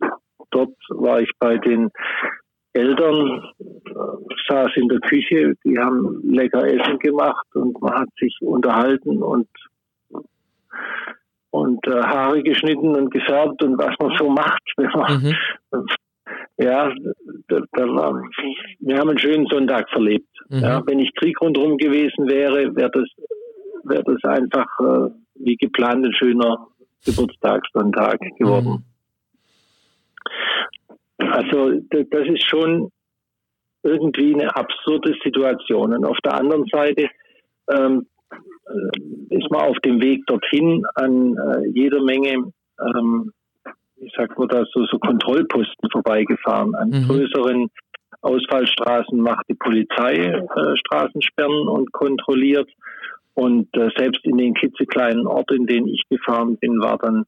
dort 0.52 0.76
war 0.90 1.22
ich 1.22 1.32
bei 1.40 1.58
den 1.58 1.90
Eltern, 2.74 3.52
saß 4.48 4.72
in 4.76 4.88
der 4.90 5.00
Küche, 5.00 5.56
die 5.66 5.78
haben 5.78 6.22
lecker 6.24 6.66
Essen 6.66 7.00
gemacht 7.00 7.48
und 7.56 7.82
man 7.82 7.94
hat 7.94 8.10
sich 8.20 8.38
unterhalten 8.42 9.24
und 9.24 9.48
und 11.52 11.86
äh, 11.88 12.02
Haare 12.04 12.44
geschnitten 12.44 12.96
und 12.96 13.12
gefärbt 13.12 13.64
und 13.64 13.78
was 13.80 13.96
man 14.00 14.16
so 14.18 14.30
macht, 14.30 14.62
wenn 14.78 14.92
man 14.92 15.22
mhm. 15.22 15.88
ja, 16.58 16.94
da, 17.48 17.60
da 17.72 17.88
war, 17.88 18.22
wir 18.80 18.98
haben 18.98 19.10
einen 19.10 19.18
schönen 19.18 19.48
Sonntag 19.48 19.90
verlebt. 19.90 20.30
Mhm. 20.50 20.60
Ja, 20.60 20.84
wenn 20.86 21.00
ich 21.00 21.14
Krieg 21.16 21.42
rundherum 21.42 21.78
gewesen 21.78 22.30
wäre, 22.30 22.76
wäre 22.76 22.92
das 22.92 23.10
wäre 23.84 24.04
das 24.04 24.24
einfach 24.24 24.68
äh, 24.80 25.12
wie 25.36 25.56
geplant 25.56 26.06
ein 26.06 26.14
schöner 26.14 26.68
Geburtstagssonntag 27.06 28.20
geworden. 28.38 28.84
Mhm. 31.18 31.28
Also 31.32 31.82
das 31.90 32.28
ist 32.28 32.44
schon 32.44 32.92
irgendwie 33.84 34.34
eine 34.34 34.56
absurde 34.56 35.16
Situation. 35.24 35.94
Und 35.94 36.06
auf 36.06 36.18
der 36.24 36.34
anderen 36.34 36.66
Seite 36.72 37.08
ähm, 37.70 38.08
äh, 38.32 39.36
ist 39.36 39.50
man 39.50 39.62
auf 39.62 39.78
dem 39.86 40.02
Weg 40.02 40.26
dorthin 40.28 40.84
an 40.96 41.36
äh, 41.36 41.70
jeder 41.74 42.04
Menge, 42.04 42.52
ähm, 42.80 43.32
wie 43.98 44.12
sagt 44.16 44.38
man 44.38 44.48
da, 44.48 44.64
so, 44.72 44.86
so 44.86 44.98
Kontrollposten 45.00 45.90
vorbeigefahren. 45.92 46.76
An 46.76 46.90
mhm. 46.90 47.08
größeren 47.08 47.70
Ausfallstraßen 48.22 49.20
macht 49.20 49.46
die 49.50 49.56
Polizei 49.56 50.16
äh, 50.16 50.78
Straßensperren 50.78 51.68
und 51.68 51.92
kontrolliert. 51.92 52.70
Und 53.40 53.70
äh, 53.78 53.88
selbst 53.98 54.26
in 54.26 54.38
den 54.38 54.54
klitzekleinen 54.54 55.26
Orten, 55.26 55.62
in 55.62 55.66
denen 55.66 55.88
ich 55.88 56.04
gefahren 56.10 56.58
bin, 56.58 56.82
war 56.82 56.98
dann 56.98 57.24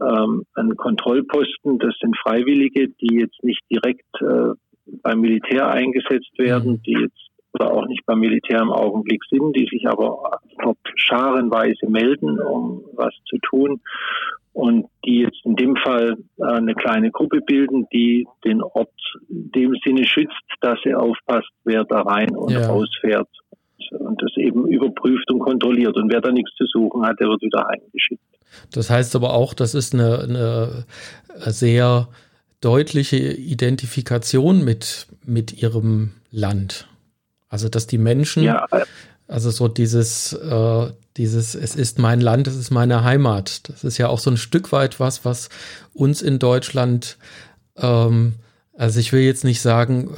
ähm, 0.00 0.44
ein 0.54 0.74
Kontrollposten. 0.74 1.78
Das 1.78 1.94
sind 2.00 2.16
Freiwillige, 2.16 2.88
die 2.88 3.16
jetzt 3.16 3.42
nicht 3.42 3.60
direkt 3.70 4.08
äh, 4.22 4.54
beim 5.02 5.20
Militär 5.20 5.68
eingesetzt 5.68 6.32
werden, 6.38 6.72
mhm. 6.72 6.82
die 6.86 6.92
jetzt 6.92 7.28
oder 7.52 7.74
auch 7.74 7.86
nicht 7.88 8.06
beim 8.06 8.20
Militär 8.20 8.60
im 8.60 8.72
Augenblick 8.72 9.20
sind, 9.28 9.54
die 9.54 9.66
sich 9.70 9.86
aber 9.86 10.38
dort 10.62 10.78
scharenweise 10.94 11.90
melden, 11.90 12.40
um 12.40 12.84
was 12.94 13.12
zu 13.28 13.36
tun 13.50 13.82
und 14.54 14.86
die 15.04 15.22
jetzt 15.22 15.44
in 15.44 15.56
dem 15.56 15.76
Fall 15.76 16.16
äh, 16.38 16.44
eine 16.44 16.74
kleine 16.74 17.10
Gruppe 17.10 17.42
bilden, 17.42 17.86
die 17.92 18.26
den 18.46 18.62
Ort 18.62 18.88
in 19.28 19.50
dem 19.50 19.74
Sinne 19.84 20.06
schützt, 20.06 20.40
dass 20.62 20.78
sie 20.84 20.94
aufpasst, 20.94 21.50
wer 21.64 21.84
da 21.84 22.00
rein 22.00 22.34
und 22.34 22.52
ja. 22.52 22.66
rausfährt 22.66 23.28
und 23.92 24.20
das 24.22 24.30
eben 24.36 24.68
überprüft 24.68 25.30
und 25.30 25.40
kontrolliert. 25.40 25.96
Und 25.96 26.12
wer 26.12 26.20
da 26.20 26.30
nichts 26.30 26.54
zu 26.56 26.64
suchen 26.66 27.04
hat, 27.04 27.18
der 27.20 27.28
wird 27.28 27.42
wieder 27.42 27.66
heimgeschickt. 27.68 28.22
Das 28.72 28.90
heißt 28.90 29.14
aber 29.16 29.32
auch, 29.34 29.54
das 29.54 29.74
ist 29.74 29.94
eine, 29.94 30.20
eine 30.20 30.84
sehr 31.50 32.08
deutliche 32.60 33.16
Identifikation 33.16 34.64
mit, 34.64 35.06
mit 35.24 35.62
ihrem 35.62 36.12
Land. 36.30 36.88
Also, 37.48 37.68
dass 37.68 37.86
die 37.86 37.98
Menschen, 37.98 38.44
ja. 38.44 38.66
also 39.26 39.50
so 39.50 39.68
dieses, 39.68 40.32
äh, 40.32 40.90
dieses, 41.16 41.54
es 41.54 41.74
ist 41.74 41.98
mein 41.98 42.20
Land, 42.20 42.46
es 42.46 42.56
ist 42.56 42.70
meine 42.70 43.02
Heimat. 43.02 43.68
Das 43.68 43.82
ist 43.82 43.98
ja 43.98 44.08
auch 44.08 44.18
so 44.18 44.30
ein 44.30 44.36
Stück 44.36 44.72
weit 44.72 45.00
was, 45.00 45.24
was 45.24 45.48
uns 45.92 46.22
in 46.22 46.38
Deutschland, 46.38 47.18
ähm, 47.76 48.34
also 48.80 48.98
ich 48.98 49.12
will 49.12 49.20
jetzt 49.20 49.44
nicht 49.44 49.60
sagen, 49.60 50.08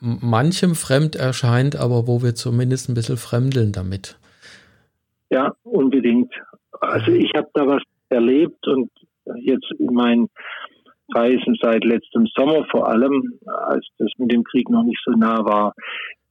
manchem 0.00 0.76
fremd 0.76 1.16
erscheint, 1.16 1.74
aber 1.74 2.06
wo 2.06 2.22
wir 2.22 2.36
zumindest 2.36 2.88
ein 2.88 2.94
bisschen 2.94 3.16
fremdeln 3.16 3.72
damit. 3.72 4.16
Ja, 5.28 5.56
unbedingt. 5.64 6.32
Also 6.80 7.10
ich 7.10 7.32
habe 7.36 7.48
da 7.54 7.66
was 7.66 7.82
erlebt 8.08 8.64
und 8.68 8.90
jetzt 9.40 9.72
in 9.80 9.92
meinen 9.92 10.28
Reisen 11.12 11.56
seit 11.60 11.82
letztem 11.82 12.26
Sommer 12.36 12.64
vor 12.70 12.88
allem, 12.88 13.40
als 13.44 13.84
das 13.98 14.12
mit 14.18 14.30
dem 14.30 14.44
Krieg 14.44 14.70
noch 14.70 14.84
nicht 14.84 15.02
so 15.04 15.10
nah 15.10 15.44
war, 15.44 15.74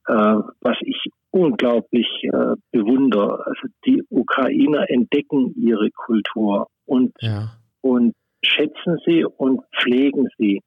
äh, 0.08 0.42
was 0.62 0.78
ich 0.80 1.10
unglaublich 1.32 2.08
äh, 2.24 2.56
bewundere. 2.72 3.46
Also 3.48 3.68
die 3.86 4.02
Ukrainer 4.10 4.90
entdecken 4.90 5.54
ihre 5.58 5.92
Kultur 5.92 6.68
und, 6.86 7.12
ja. 7.20 7.50
und 7.82 8.14
schätzen 8.42 8.98
sie 9.06 9.26
und 9.26 9.60
pflegen 9.78 10.30
sie. 10.38 10.62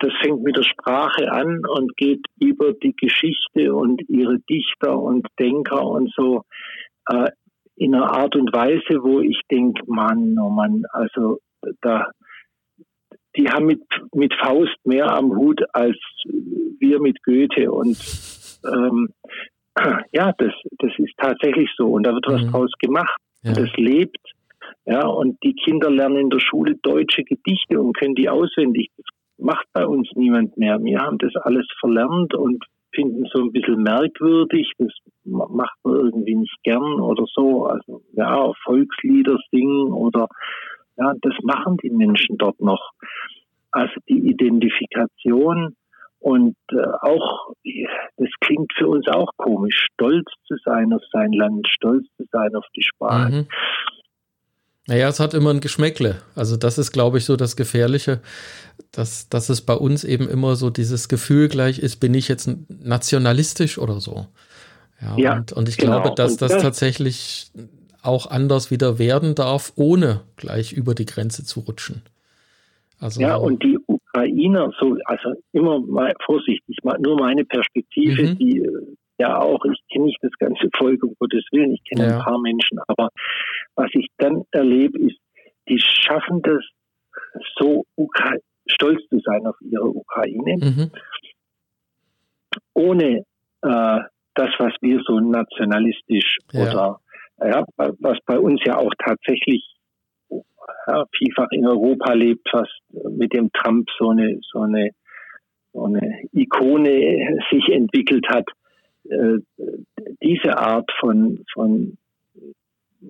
Das 0.00 0.12
fängt 0.22 0.42
mit 0.42 0.56
der 0.56 0.62
Sprache 0.62 1.30
an 1.30 1.62
und 1.66 1.96
geht 1.96 2.24
über 2.40 2.72
die 2.72 2.94
Geschichte 2.94 3.74
und 3.74 4.02
ihre 4.08 4.38
Dichter 4.40 4.98
und 4.98 5.26
Denker 5.38 5.84
und 5.86 6.12
so 6.14 6.42
äh, 7.08 7.30
in 7.76 7.94
einer 7.94 8.10
Art 8.10 8.36
und 8.36 8.52
Weise, 8.54 9.02
wo 9.02 9.20
ich 9.20 9.40
denke, 9.50 9.82
Mann, 9.86 10.36
oh 10.38 10.50
Mann, 10.50 10.84
also 10.90 11.38
da, 11.82 12.10
die 13.36 13.48
haben 13.48 13.66
mit, 13.66 13.82
mit 14.14 14.34
Faust 14.34 14.76
mehr 14.84 15.12
am 15.14 15.36
Hut 15.36 15.62
als 15.72 15.98
wir 16.78 17.00
mit 17.00 17.22
Goethe 17.22 17.70
und 17.70 17.96
ähm, 18.64 19.08
ja, 20.12 20.32
das, 20.38 20.52
das 20.78 20.92
ist 20.98 21.14
tatsächlich 21.18 21.70
so 21.76 21.88
und 21.88 22.06
da 22.06 22.12
wird 22.12 22.26
was 22.26 22.42
mhm. 22.42 22.50
draus 22.50 22.70
gemacht. 22.80 23.16
Ja. 23.42 23.52
Das 23.52 23.70
lebt. 23.76 24.18
Ja, 24.84 25.06
und 25.06 25.36
die 25.42 25.54
Kinder 25.54 25.90
lernen 25.90 26.16
in 26.16 26.30
der 26.30 26.40
Schule 26.40 26.76
deutsche 26.82 27.24
Gedichte 27.24 27.80
und 27.80 27.96
können 27.96 28.14
die 28.14 28.28
auswendig. 28.28 28.90
Das 28.96 29.06
macht 29.38 29.66
bei 29.72 29.86
uns 29.86 30.08
niemand 30.14 30.56
mehr. 30.56 30.78
Wir 30.82 31.00
haben 31.00 31.18
das 31.18 31.34
alles 31.36 31.66
verlernt 31.80 32.34
und 32.34 32.64
finden 32.94 33.26
so 33.32 33.42
ein 33.42 33.52
bisschen 33.52 33.82
merkwürdig. 33.82 34.72
Das 34.78 34.92
macht 35.24 35.76
man 35.84 35.94
irgendwie 35.94 36.36
nicht 36.36 36.56
gern 36.62 37.00
oder 37.00 37.24
so. 37.34 37.66
Also 37.66 38.02
ja, 38.12 38.52
Volkslieder 38.64 39.38
singen 39.50 39.92
oder 39.92 40.28
ja, 40.96 41.12
das 41.20 41.34
machen 41.42 41.76
die 41.82 41.90
Menschen 41.90 42.38
dort 42.38 42.60
noch. 42.60 42.90
Also 43.70 43.94
die 44.08 44.30
Identifikation 44.30 45.76
und 46.18 46.56
äh, 46.72 46.76
auch, 47.02 47.52
das 48.16 48.30
klingt 48.40 48.72
für 48.76 48.88
uns 48.88 49.06
auch 49.08 49.30
komisch, 49.36 49.86
stolz 49.92 50.26
zu 50.46 50.56
sein 50.64 50.92
auf 50.92 51.02
sein 51.12 51.32
Land, 51.32 51.68
stolz 51.68 52.06
zu 52.16 52.24
sein 52.32 52.54
auf 52.54 52.64
die 52.74 52.82
Sprache. 52.82 53.30
Mhm. 53.30 53.46
Naja, 54.86 55.08
es 55.08 55.18
hat 55.18 55.34
immer 55.34 55.50
ein 55.50 55.60
Geschmäckle. 55.60 56.16
Also 56.34 56.56
das 56.56 56.78
ist, 56.78 56.92
glaube 56.92 57.18
ich, 57.18 57.24
so 57.24 57.36
das 57.36 57.56
Gefährliche, 57.56 58.20
dass, 58.92 59.28
dass 59.28 59.48
es 59.48 59.60
bei 59.60 59.74
uns 59.74 60.04
eben 60.04 60.28
immer 60.28 60.54
so 60.54 60.70
dieses 60.70 61.08
Gefühl 61.08 61.48
gleich 61.48 61.80
ist, 61.80 61.96
bin 61.96 62.14
ich 62.14 62.28
jetzt 62.28 62.48
nationalistisch 62.68 63.78
oder 63.78 64.00
so. 64.00 64.26
Ja, 65.00 65.16
ja 65.16 65.36
und, 65.36 65.52
und 65.52 65.68
ich 65.68 65.76
genau. 65.76 66.00
glaube, 66.00 66.14
dass 66.14 66.36
das, 66.36 66.52
das 66.52 66.62
tatsächlich 66.62 67.50
auch 68.02 68.30
anders 68.30 68.70
wieder 68.70 68.98
werden 68.98 69.34
darf, 69.34 69.72
ohne 69.74 70.22
gleich 70.36 70.72
über 70.72 70.94
die 70.94 71.06
Grenze 71.06 71.44
zu 71.44 71.60
rutschen. 71.60 72.02
Also, 73.00 73.20
ja, 73.20 73.36
und 73.36 73.62
die 73.62 73.78
Ukrainer, 73.86 74.72
so, 74.78 74.96
also 75.04 75.34
immer 75.52 75.80
mal 75.80 76.14
vorsichtig, 76.24 76.78
mal, 76.82 76.98
nur 77.00 77.18
meine 77.18 77.44
Perspektive, 77.44 78.22
mhm. 78.22 78.38
die 78.38 78.68
ja 79.18 79.38
auch, 79.38 79.64
ich 79.64 79.80
kenne 79.90 80.06
nicht 80.06 80.22
das 80.22 80.32
ganze 80.38 80.68
Volk, 80.76 81.02
um 81.02 81.14
Gottes 81.18 81.44
Willen, 81.52 81.72
ich 81.72 81.82
kenne 81.84 82.08
ja. 82.08 82.16
ein 82.16 82.24
paar 82.24 82.38
Menschen, 82.38 82.78
aber 82.86 83.08
was 83.74 83.90
ich 83.94 84.08
dann 84.18 84.42
erlebe, 84.50 84.98
ist, 84.98 85.18
die 85.68 85.80
schaffen 85.80 86.42
das 86.42 86.62
so 87.58 87.84
Ukra 87.96 88.34
stolz 88.68 89.00
zu 89.08 89.20
sein 89.20 89.46
auf 89.46 89.56
ihre 89.60 89.88
Ukraine, 89.88 90.56
mhm. 90.56 90.90
ohne 92.74 93.24
äh, 93.62 94.00
das, 94.34 94.50
was 94.58 94.74
wir 94.80 95.00
so 95.06 95.20
nationalistisch 95.20 96.38
ja. 96.52 96.62
oder 96.62 97.00
ja, 97.38 97.64
was 97.76 98.18
bei 98.24 98.38
uns 98.38 98.60
ja 98.64 98.78
auch 98.78 98.92
tatsächlich 98.98 99.62
ja, 100.86 101.04
vielfach 101.16 101.48
in 101.50 101.66
Europa 101.66 102.12
lebt, 102.12 102.48
was 102.52 102.68
mit 103.10 103.32
dem 103.32 103.50
Trump 103.52 103.88
so 103.98 104.10
eine, 104.10 104.38
so 104.52 104.60
eine, 104.60 104.90
so 105.72 105.84
eine 105.84 106.22
Ikone 106.32 107.38
sich 107.50 107.68
entwickelt 107.70 108.26
hat. 108.28 108.46
Äh, 109.10 109.38
diese 110.22 110.56
Art 110.56 110.90
von, 111.00 111.44
von 111.52 111.96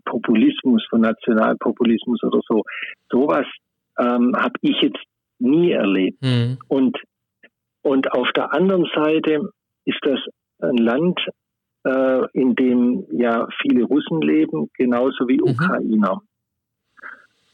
Populismus, 0.05 0.85
von 0.91 1.01
Nationalpopulismus 1.01 2.23
oder 2.23 2.41
so, 2.49 2.63
sowas 3.11 3.47
ähm, 3.99 4.35
habe 4.37 4.55
ich 4.61 4.81
jetzt 4.83 5.03
nie 5.39 5.73
erlebt. 5.73 6.23
Mhm. 6.23 6.59
Und, 6.69 6.99
und 7.83 8.13
auf 8.13 8.29
der 8.35 8.53
anderen 8.53 8.87
Seite 8.95 9.51
ist 9.85 10.01
das 10.03 10.19
ein 10.61 10.77
Land, 10.77 11.21
äh, 11.85 12.27
in 12.33 12.55
dem 12.55 13.07
ja 13.13 13.47
viele 13.63 13.85
Russen 13.85 14.21
leben, 14.21 14.71
genauso 14.75 15.29
wie 15.29 15.39
mhm. 15.39 15.51
Ukrainer. 15.51 16.23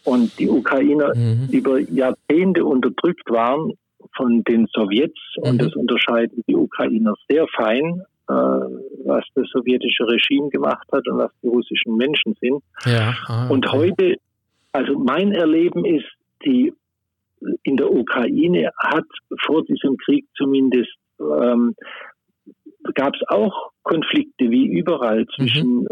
Und 0.04 0.38
die 0.38 0.48
Ukrainer 0.48 1.14
mhm. 1.14 1.48
über 1.52 1.78
Jahrzehnte 1.78 2.64
unterdrückt 2.64 3.30
waren 3.30 3.72
von 4.16 4.42
den 4.44 4.66
Sowjets 4.72 5.20
mhm. 5.36 5.50
und 5.50 5.62
das 5.62 5.74
unterscheiden 5.76 6.42
die 6.48 6.56
Ukrainer 6.56 7.14
sehr 7.28 7.46
fein, 7.54 8.02
was 9.04 9.24
das 9.34 9.48
sowjetische 9.50 10.04
Regime 10.06 10.48
gemacht 10.50 10.86
hat 10.92 11.06
und 11.08 11.18
was 11.18 11.30
die 11.42 11.48
russischen 11.48 11.96
Menschen 11.96 12.34
sind. 12.40 12.62
Ja. 12.84 13.14
Ah, 13.26 13.44
okay. 13.44 13.52
Und 13.52 13.72
heute, 13.72 14.16
also 14.72 14.98
mein 14.98 15.32
Erleben 15.32 15.84
ist, 15.84 16.08
die 16.44 16.72
in 17.64 17.76
der 17.76 17.92
Ukraine 17.92 18.70
hat 18.78 19.04
vor 19.44 19.64
diesem 19.64 19.96
Krieg 19.96 20.26
zumindest 20.36 20.92
ähm, 21.18 21.74
gab 22.94 23.14
es 23.14 23.22
auch 23.28 23.70
Konflikte 23.82 24.50
wie 24.50 24.66
überall 24.66 25.26
zwischen 25.36 25.82
mhm. 25.82 25.88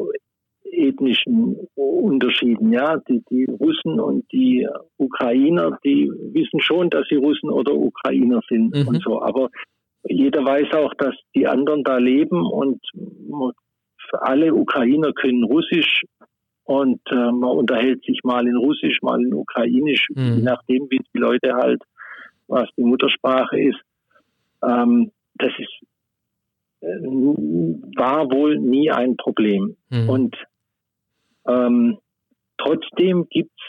ethnischen 0.64 1.56
Unterschieden. 1.74 2.72
Ja, 2.72 2.98
die, 3.08 3.22
die 3.30 3.44
Russen 3.44 4.00
und 4.00 4.24
die 4.32 4.66
Ukrainer, 4.96 5.78
die 5.84 6.10
wissen 6.32 6.60
schon, 6.60 6.90
dass 6.90 7.06
sie 7.08 7.16
Russen 7.16 7.50
oder 7.50 7.74
Ukrainer 7.74 8.40
sind 8.48 8.74
mhm. 8.74 8.88
und 8.88 9.02
so. 9.02 9.22
Aber 9.22 9.50
jeder 10.04 10.44
weiß 10.44 10.72
auch, 10.74 10.94
dass 10.94 11.14
die 11.34 11.46
anderen 11.46 11.84
da 11.84 11.98
leben 11.98 12.44
und 12.44 12.80
alle 14.12 14.54
Ukrainer 14.54 15.12
können 15.12 15.44
Russisch 15.44 16.02
und 16.64 17.00
äh, 17.10 17.14
man 17.14 17.58
unterhält 17.58 18.04
sich 18.04 18.20
mal 18.22 18.46
in 18.46 18.56
Russisch, 18.56 18.98
mal 19.02 19.20
in 19.20 19.34
Ukrainisch, 19.34 20.06
mhm. 20.14 20.36
je 20.36 20.42
nachdem, 20.42 20.86
wie 20.90 20.98
die 20.98 21.18
Leute 21.18 21.54
halt, 21.54 21.82
was 22.48 22.68
die 22.76 22.84
Muttersprache 22.84 23.60
ist. 23.60 23.80
Ähm, 24.62 25.12
das 25.34 25.52
ist 25.58 25.80
war 26.82 28.30
wohl 28.30 28.58
nie 28.58 28.90
ein 28.90 29.16
Problem. 29.16 29.76
Mhm. 29.90 30.08
Und 30.08 30.36
ähm, 31.46 31.98
trotzdem 32.58 33.26
gibt's 33.28 33.62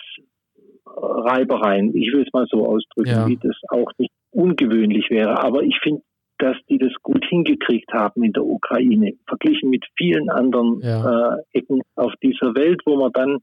Reibereien. 0.85 1.95
Ich 1.95 2.13
will 2.13 2.23
es 2.23 2.33
mal 2.33 2.45
so 2.49 2.65
ausdrücken, 2.65 3.09
ja. 3.09 3.27
wie 3.27 3.37
das 3.37 3.55
auch 3.69 3.91
nicht 3.97 4.11
ungewöhnlich 4.31 5.09
wäre. 5.09 5.43
Aber 5.43 5.63
ich 5.63 5.77
finde, 5.81 6.01
dass 6.41 6.57
die 6.69 6.79
das 6.79 6.91
gut 7.03 7.23
hingekriegt 7.29 7.93
haben 7.93 8.23
in 8.23 8.33
der 8.33 8.43
Ukraine, 8.43 9.13
verglichen 9.27 9.69
mit 9.69 9.85
vielen 9.95 10.29
anderen 10.29 10.79
ja. 10.81 11.35
äh, 11.35 11.41
Ecken 11.53 11.81
auf 11.95 12.13
dieser 12.23 12.55
Welt, 12.55 12.81
wo 12.85 12.97
man 12.97 13.11
dann 13.11 13.37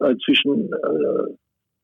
äh, 0.00 0.16
zwischen, 0.24 0.72
äh, 0.72 1.36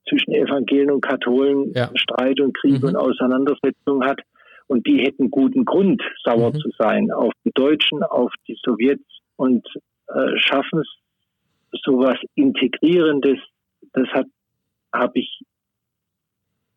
zwischen 0.08 0.32
Evangelien 0.32 0.90
und 0.90 1.00
Katholen 1.00 1.72
ja. 1.74 1.90
Streit 1.94 2.40
und 2.40 2.56
Krieg 2.56 2.82
mhm. 2.82 2.88
und 2.88 2.96
Auseinandersetzung 2.96 4.04
hat. 4.04 4.20
Und 4.66 4.86
die 4.86 4.98
hätten 4.98 5.30
guten 5.30 5.64
Grund, 5.64 6.02
sauer 6.24 6.50
mhm. 6.50 6.58
zu 6.58 6.70
sein 6.76 7.10
auf 7.12 7.32
die 7.44 7.52
Deutschen, 7.54 8.02
auf 8.02 8.32
die 8.48 8.58
Sowjets 8.62 9.06
und 9.36 9.66
äh, 10.08 10.36
schaffen 10.36 10.80
es, 10.80 10.88
sowas 11.84 12.18
Integrierendes. 12.34 13.38
Das 13.92 14.08
hat 14.08 14.26
habe 14.92 15.20
ich 15.20 15.40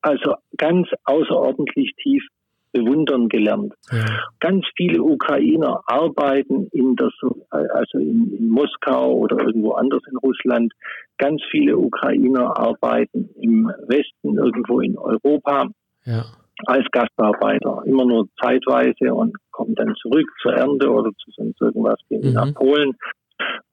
also 0.01 0.35
ganz 0.57 0.87
außerordentlich 1.05 1.93
tief 2.01 2.23
bewundern 2.71 3.29
gelernt. 3.29 3.73
Ja. 3.91 4.05
Ganz 4.39 4.65
viele 4.75 5.01
Ukrainer 5.01 5.81
arbeiten 5.85 6.67
in 6.71 6.95
der, 6.95 7.09
also 7.49 7.97
in, 7.97 8.33
in, 8.37 8.49
Moskau 8.49 9.13
oder 9.13 9.39
irgendwo 9.39 9.73
anders 9.73 10.01
in 10.09 10.17
Russland. 10.17 10.73
Ganz 11.17 11.41
viele 11.51 11.77
Ukrainer 11.77 12.57
arbeiten 12.57 13.29
im 13.39 13.71
Westen, 13.87 14.37
irgendwo 14.37 14.79
in 14.79 14.97
Europa. 14.97 15.69
Ja 16.05 16.25
als 16.65 16.85
Gastarbeiter, 16.91 17.83
immer 17.85 18.05
nur 18.05 18.27
zeitweise 18.41 19.13
und 19.13 19.35
kommen 19.51 19.75
dann 19.75 19.95
zurück 19.95 20.27
zur 20.41 20.53
Ernte 20.53 20.89
oder 20.89 21.11
zu 21.11 21.31
sonst 21.31 21.59
irgendwas, 21.61 21.99
gehen 22.07 22.27
mhm. 22.27 22.33
nach 22.33 22.53
Polen. 22.53 22.93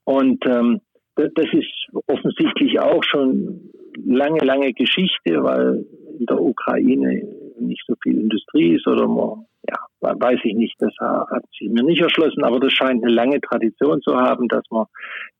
Und 0.05 0.45
ähm, 0.47 0.81
das 1.15 1.47
ist 1.53 1.89
offensichtlich 2.07 2.79
auch 2.81 3.03
schon 3.05 3.71
lange, 4.07 4.45
lange 4.45 4.73
Geschichte, 4.73 5.43
weil 5.43 5.85
in 6.19 6.27
der 6.27 6.41
Ukraine 6.41 7.23
nicht 7.61 7.85
so 7.87 7.94
viel 8.03 8.18
Industrie 8.18 8.75
ist 8.75 8.87
oder 8.87 9.07
man 9.07 9.47
ja, 9.68 9.77
weiß 10.01 10.38
ich 10.44 10.55
nicht, 10.55 10.77
das 10.79 10.94
hat 11.01 11.44
sich 11.59 11.68
mir 11.68 11.83
nicht 11.83 12.01
erschlossen, 12.01 12.44
aber 12.44 12.61
das 12.61 12.73
scheint 12.73 13.03
eine 13.03 13.12
lange 13.12 13.40
Tradition 13.40 14.01
zu 14.03 14.16
haben, 14.16 14.49
dass 14.49 14.62
man 14.71 14.87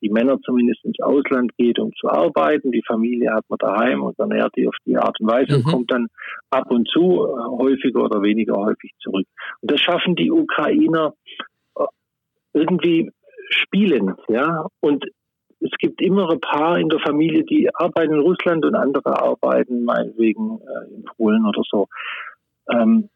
die 0.03 0.11
Männer 0.11 0.39
zumindest 0.45 0.85
ins 0.85 1.01
Ausland 1.01 1.57
geht, 1.57 1.79
um 1.79 1.93
zu 1.99 2.09
arbeiten. 2.09 2.73
Die 2.73 2.83
Familie 2.87 3.33
hat 3.33 3.45
man 3.49 3.59
daheim 3.59 4.03
und 4.03 4.19
ernährt 4.19 4.53
die 4.57 4.67
auf 4.67 4.75
die 4.85 4.97
Art 4.97 5.19
und 5.21 5.31
Weise 5.31 5.53
mhm. 5.53 5.57
und 5.59 5.65
kommt 5.65 5.93
dann 5.93 6.09
ab 6.51 6.71
und 6.71 6.89
zu 6.89 7.01
äh, 7.01 7.63
häufiger 7.63 8.03
oder 8.05 8.23
weniger 8.23 8.57
häufig 8.57 8.93
zurück. 9.01 9.27
Und 9.61 9.71
das 9.71 9.81
schaffen 9.81 10.17
die 10.17 10.31
Ukrainer 10.31 11.15
äh, 11.77 11.85
irgendwie 12.53 13.11
spielend, 13.51 14.19
ja. 14.29 14.67
Und 14.81 15.05
es 15.61 15.71
gibt 15.79 16.01
immer 16.01 16.31
ein 16.31 16.41
paar 16.41 16.79
in 16.79 16.89
der 16.89 17.01
Familie, 17.01 17.45
die 17.45 17.69
arbeiten 17.75 18.15
in 18.15 18.21
Russland 18.21 18.65
und 18.65 18.75
andere 18.75 19.21
arbeiten 19.21 19.85
meinetwegen 19.85 20.61
äh, 20.61 20.95
in 20.95 21.05
Polen 21.05 21.45
oder 21.47 21.63
so. 21.71 21.89
Ähm, 22.71 23.09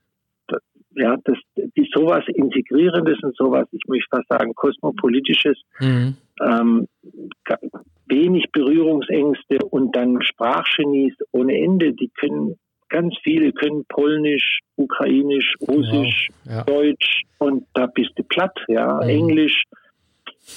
ja, 0.95 1.17
das, 1.25 1.39
die 1.57 1.89
sowas 1.95 2.25
Integrierendes 2.27 3.23
und 3.23 3.37
sowas, 3.37 3.67
ich 3.73 3.83
möchte 3.87 4.09
fast 4.11 4.29
sagen, 4.29 4.55
kosmopolitisches, 4.55 5.59
mhm. 5.81 6.17
ähm, 6.43 6.89
wenig 8.07 8.51
Berührungsängste 8.53 9.59
und 9.71 9.97
dann 9.97 10.21
Sprachgenies 10.23 11.15
ohne 11.31 11.57
Ende, 11.57 11.95
die 11.95 12.11
können 12.19 12.57
ganz 12.89 13.15
viele 13.23 13.53
können 13.53 13.85
Polnisch, 13.89 14.61
Ukrainisch, 14.77 15.55
Russisch, 15.67 16.29
ja, 16.45 16.57
ja. 16.57 16.65
Deutsch 16.65 17.23
und 17.39 17.67
da 17.75 17.87
bist 17.87 18.11
du 18.17 18.23
platt, 18.23 18.59
ja, 18.69 19.01
mhm. 19.03 19.09
Englisch. 19.09 19.65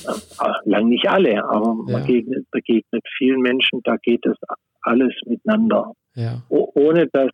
Äh, 0.03 0.69
lang 0.69 0.89
nicht 0.89 1.07
alle, 1.07 1.43
aber 1.43 1.73
man 1.73 1.87
ja. 1.87 1.99
begegnet, 1.99 2.45
begegnet 2.51 3.03
vielen 3.17 3.41
Menschen, 3.41 3.81
da 3.83 3.97
geht 3.97 4.25
es 4.25 4.37
alles 4.81 5.13
miteinander. 5.25 5.91
Ja. 6.15 6.41
ohne 6.49 7.07
dass 7.11 7.31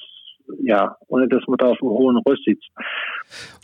ja, 0.63 0.97
ohne 1.07 1.27
dass 1.27 1.43
man 1.47 1.57
da 1.57 1.67
auf 1.67 1.77
dem 1.79 1.89
hohen 1.89 2.17
Ross 2.17 2.39
sitzt. 2.45 2.67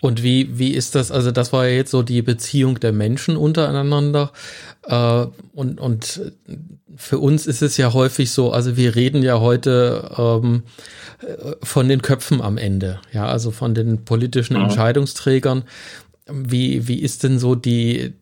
Und 0.02 0.24
wie, 0.24 0.58
wie 0.58 0.72
ist 0.72 0.96
das, 0.96 1.12
also 1.12 1.32
das 1.32 1.52
war 1.54 1.68
ja 1.68 1.76
jetzt 1.76 1.92
so 1.92 2.04
die 2.04 2.22
Beziehung 2.22 2.80
der 2.80 2.94
Menschen 2.94 3.36
untereinander 3.36 4.32
äh, 4.84 5.26
und, 5.54 5.80
und 5.80 6.34
für 6.96 7.20
uns 7.20 7.46
ist 7.46 7.62
es 7.62 7.78
ja 7.78 7.94
häufig 7.94 8.32
so, 8.32 8.52
also 8.52 8.78
wir 8.78 8.96
reden 8.96 9.22
ja 9.22 9.40
heute 9.40 10.10
ähm, 10.18 10.64
von 11.62 11.88
den 11.88 12.02
Köpfen 12.02 12.42
am 12.42 12.58
Ende, 12.58 13.00
ja, 13.12 13.28
also 13.28 13.52
von 13.52 13.74
den 13.74 14.06
politischen 14.06 14.58
mhm. 14.58 14.64
Entscheidungsträgern. 14.64 15.64
Wie, 16.30 16.88
wie 16.88 17.02
ist 17.02 17.24
denn 17.24 17.40
so 17.40 17.56
die, 17.56 18.14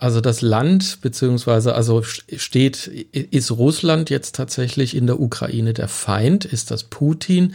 also 0.00 0.20
das 0.20 0.42
Land, 0.42 1.00
beziehungsweise 1.02 1.74
also 1.74 2.02
steht, 2.02 2.86
ist 2.86 3.50
Russland 3.52 4.10
jetzt 4.10 4.34
tatsächlich 4.34 4.96
in 4.96 5.06
der 5.06 5.20
Ukraine 5.20 5.72
der 5.72 5.88
Feind? 5.88 6.44
Ist 6.44 6.70
das 6.70 6.84
Putin? 6.84 7.54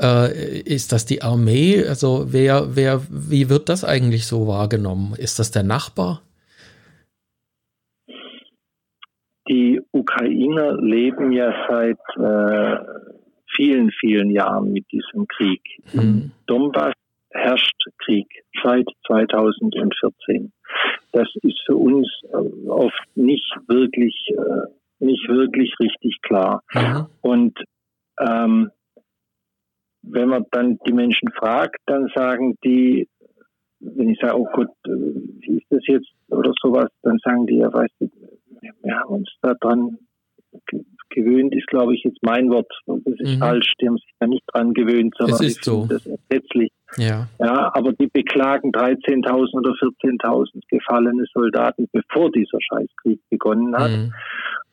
Äh, 0.00 0.60
ist 0.60 0.92
das 0.92 1.06
die 1.06 1.22
Armee? 1.22 1.84
Also 1.86 2.26
wer, 2.32 2.76
wer, 2.76 3.02
wie 3.10 3.48
wird 3.48 3.68
das 3.68 3.84
eigentlich 3.84 4.26
so 4.26 4.46
wahrgenommen? 4.46 5.14
Ist 5.16 5.38
das 5.38 5.50
der 5.50 5.62
Nachbar? 5.62 6.22
Die 9.48 9.80
Ukrainer 9.92 10.76
leben 10.76 11.32
ja 11.32 11.54
seit 11.68 11.98
äh, 12.16 12.76
vielen, 13.56 13.90
vielen 13.92 14.30
Jahren 14.30 14.72
mit 14.72 14.84
diesem 14.92 15.26
Krieg. 15.26 15.62
Hm. 15.92 16.32
Donbass 16.46 16.92
herrscht 17.30 17.76
Krieg 17.98 18.26
seit 18.62 18.86
2014. 19.06 20.52
das 21.12 21.28
ist 21.42 21.60
für 21.66 21.76
uns 21.76 22.08
äh, 22.24 22.68
oft 22.68 23.06
nicht 23.14 23.54
wirklich, 23.66 24.14
äh, 24.30 25.04
nicht 25.04 25.28
wirklich 25.28 25.74
richtig 25.80 26.20
klar. 26.22 26.62
Mhm. 26.74 27.06
Und 27.22 27.58
ähm, 28.20 28.70
wenn 30.02 30.28
man 30.28 30.44
dann 30.50 30.78
die 30.86 30.92
Menschen 30.92 31.30
fragt, 31.32 31.76
dann 31.86 32.08
sagen 32.14 32.56
die, 32.64 33.08
wenn 33.80 34.10
ich 34.10 34.18
sage, 34.20 34.38
oh 34.38 34.48
Gott, 34.52 34.70
äh, 34.86 34.90
wie 34.90 35.58
ist 35.58 35.66
das 35.70 35.86
jetzt 35.86 36.08
oder 36.28 36.52
sowas, 36.62 36.90
dann 37.02 37.18
sagen 37.24 37.46
die, 37.46 37.58
ja, 37.58 37.72
weißt 37.72 37.94
du, 38.00 38.10
wir 38.82 38.96
haben 38.96 39.14
uns 39.14 39.30
daran 39.40 39.98
gewöhnt, 41.10 41.54
ist 41.54 41.66
glaube 41.66 41.94
ich 41.94 42.02
jetzt 42.04 42.18
mein 42.22 42.50
Wort, 42.50 42.70
das 42.86 43.14
ist 43.18 43.36
mhm. 43.36 43.38
falsch, 43.38 43.72
die 43.80 43.88
haben 43.88 43.96
sich 43.96 44.10
da 44.18 44.26
nicht 44.26 44.44
dran 44.52 44.74
gewöhnt, 44.74 45.14
sondern 45.18 45.36
es 45.36 45.40
ist 45.40 45.64
so. 45.64 45.86
das 45.88 46.06
entsetzlich. 46.06 46.70
Ja. 46.96 47.28
ja, 47.38 47.70
aber 47.74 47.92
die 47.92 48.06
beklagen 48.06 48.72
13.000 48.72 49.58
oder 49.58 49.72
14.000 49.72 50.62
gefallene 50.68 51.24
Soldaten, 51.34 51.86
bevor 51.92 52.30
dieser 52.30 52.58
Scheißkrieg 52.60 53.20
begonnen 53.28 53.76
hat. 53.76 53.90
Mhm. 53.90 54.14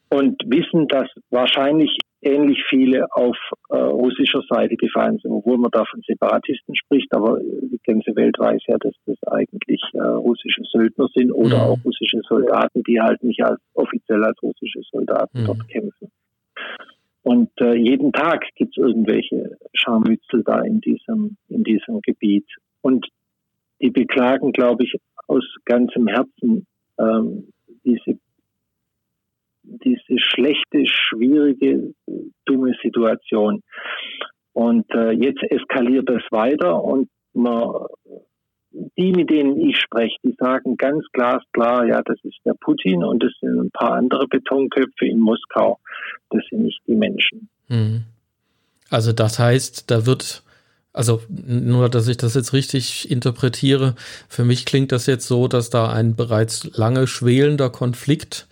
Und 0.10 0.42
wissen, 0.46 0.88
dass 0.88 1.10
wahrscheinlich 1.30 1.98
ähnlich 2.26 2.64
viele 2.68 3.06
auf 3.12 3.38
äh, 3.70 3.78
russischer 3.78 4.42
Seite 4.50 4.76
gefallen 4.76 5.20
sind, 5.22 5.32
obwohl 5.32 5.58
man 5.58 5.72
da 5.72 5.84
von 5.86 6.02
Separatisten 6.08 6.76
spricht, 6.76 7.14
aber 7.14 7.40
die 7.40 7.80
ganze 7.86 8.16
Welt 8.16 8.36
weiß 8.40 8.62
ja, 8.68 8.78
dass 8.80 8.94
das 9.06 9.18
eigentlich 9.32 9.82
äh, 9.94 10.00
russische 10.00 10.64
Söldner 10.72 11.08
sind 11.14 11.32
oder 11.32 11.58
mhm. 11.58 11.64
auch 11.64 11.78
russische 11.86 12.22
Soldaten, 12.28 12.84
die 12.84 13.00
halt 13.00 13.24
nicht 13.24 13.44
als 13.44 13.60
offiziell 13.74 14.24
als 14.24 14.42
russische 14.42 14.82
Soldaten 14.92 15.42
mhm. 15.42 15.46
dort 15.46 15.68
kämpfen. 15.70 16.12
Und 17.26 17.50
äh, 17.60 17.74
jeden 17.74 18.14
Tag 18.14 18.46
gibt 18.54 18.78
es 18.78 18.84
irgendwelche 18.84 19.58
Scharmützel 19.74 20.44
da 20.44 20.62
in 20.62 20.80
diesem, 20.80 21.38
in 21.50 21.64
diesem 21.64 22.02
Gebiet. 22.02 22.46
Und 22.82 23.08
die 23.82 23.90
beklagen, 23.90 24.52
glaube 24.52 24.84
ich, 24.84 24.96
aus 25.26 25.44
ganzem 25.66 26.08
Herzen 26.08 26.68
ähm, 27.00 27.48
diese 27.84 28.20
diese 29.64 30.20
schlechte, 30.20 30.86
schwierige, 30.86 31.96
dumme 32.46 32.76
Situation. 32.84 33.64
Und 34.54 34.86
äh, 34.94 35.12
jetzt 35.14 35.42
eskaliert 35.50 36.08
das 36.08 36.22
weiter 36.30 36.84
und 36.84 37.10
man, 37.34 37.88
die, 38.98 39.12
mit 39.12 39.30
denen 39.30 39.60
ich 39.60 39.78
spreche, 39.78 40.16
die 40.24 40.36
sagen 40.40 40.78
ganz 40.78 41.04
glasklar, 41.14 41.86
ja, 41.86 42.02
das 42.04 42.18
ist 42.24 42.40
der 42.46 42.56
Putin 42.60 43.04
und 43.04 43.24
das 43.24 43.32
sind 43.40 43.60
ein 43.60 43.72
paar 43.72 43.94
andere 43.94 44.28
Betonköpfe 44.28 45.06
in 45.06 45.20
Moskau. 45.20 45.80
Das 46.30 46.44
sind 46.50 46.64
nicht 46.64 46.82
die 46.88 46.96
Menschen. 46.96 47.50
Mhm. 47.68 48.04
Also 48.90 49.14
das 49.14 49.40
heißt, 49.40 49.90
da 49.90 50.06
wird 50.06 50.44
also 50.94 51.22
nur, 51.30 51.90
dass 51.90 52.08
ich 52.08 52.16
das 52.16 52.36
jetzt 52.36 52.54
richtig 52.54 53.12
interpretiere, 53.12 53.96
für 54.30 54.46
mich 54.46 54.66
klingt 54.66 54.94
das 54.94 55.08
jetzt 55.08 55.28
so, 55.28 55.50
dass 55.50 55.70
da 55.70 55.92
ein 55.92 56.16
bereits 56.16 56.78
lange 56.78 57.06
schwelender 57.06 57.70
Konflikt 57.70 58.48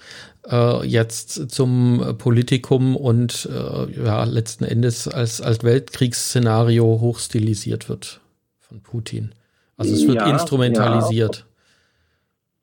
äh, 0.49 0.85
jetzt 0.85 1.51
zum 1.51 2.17
Politikum 2.17 2.97
und 2.97 3.47
äh, 3.49 4.03
ja, 4.03 4.25
letzten 4.25 4.65
Endes 4.65 5.07
als, 5.07 5.39
als 5.39 5.63
Weltkriegsszenario 5.63 6.83
hochstilisiert 6.99 7.87
wird 7.87 8.19
von 8.59 8.81
Putin. 8.81 9.33
Also 9.77 9.93
es 9.93 10.07
wird 10.07 10.17
ja, 10.17 10.29
instrumentalisiert. 10.29 11.45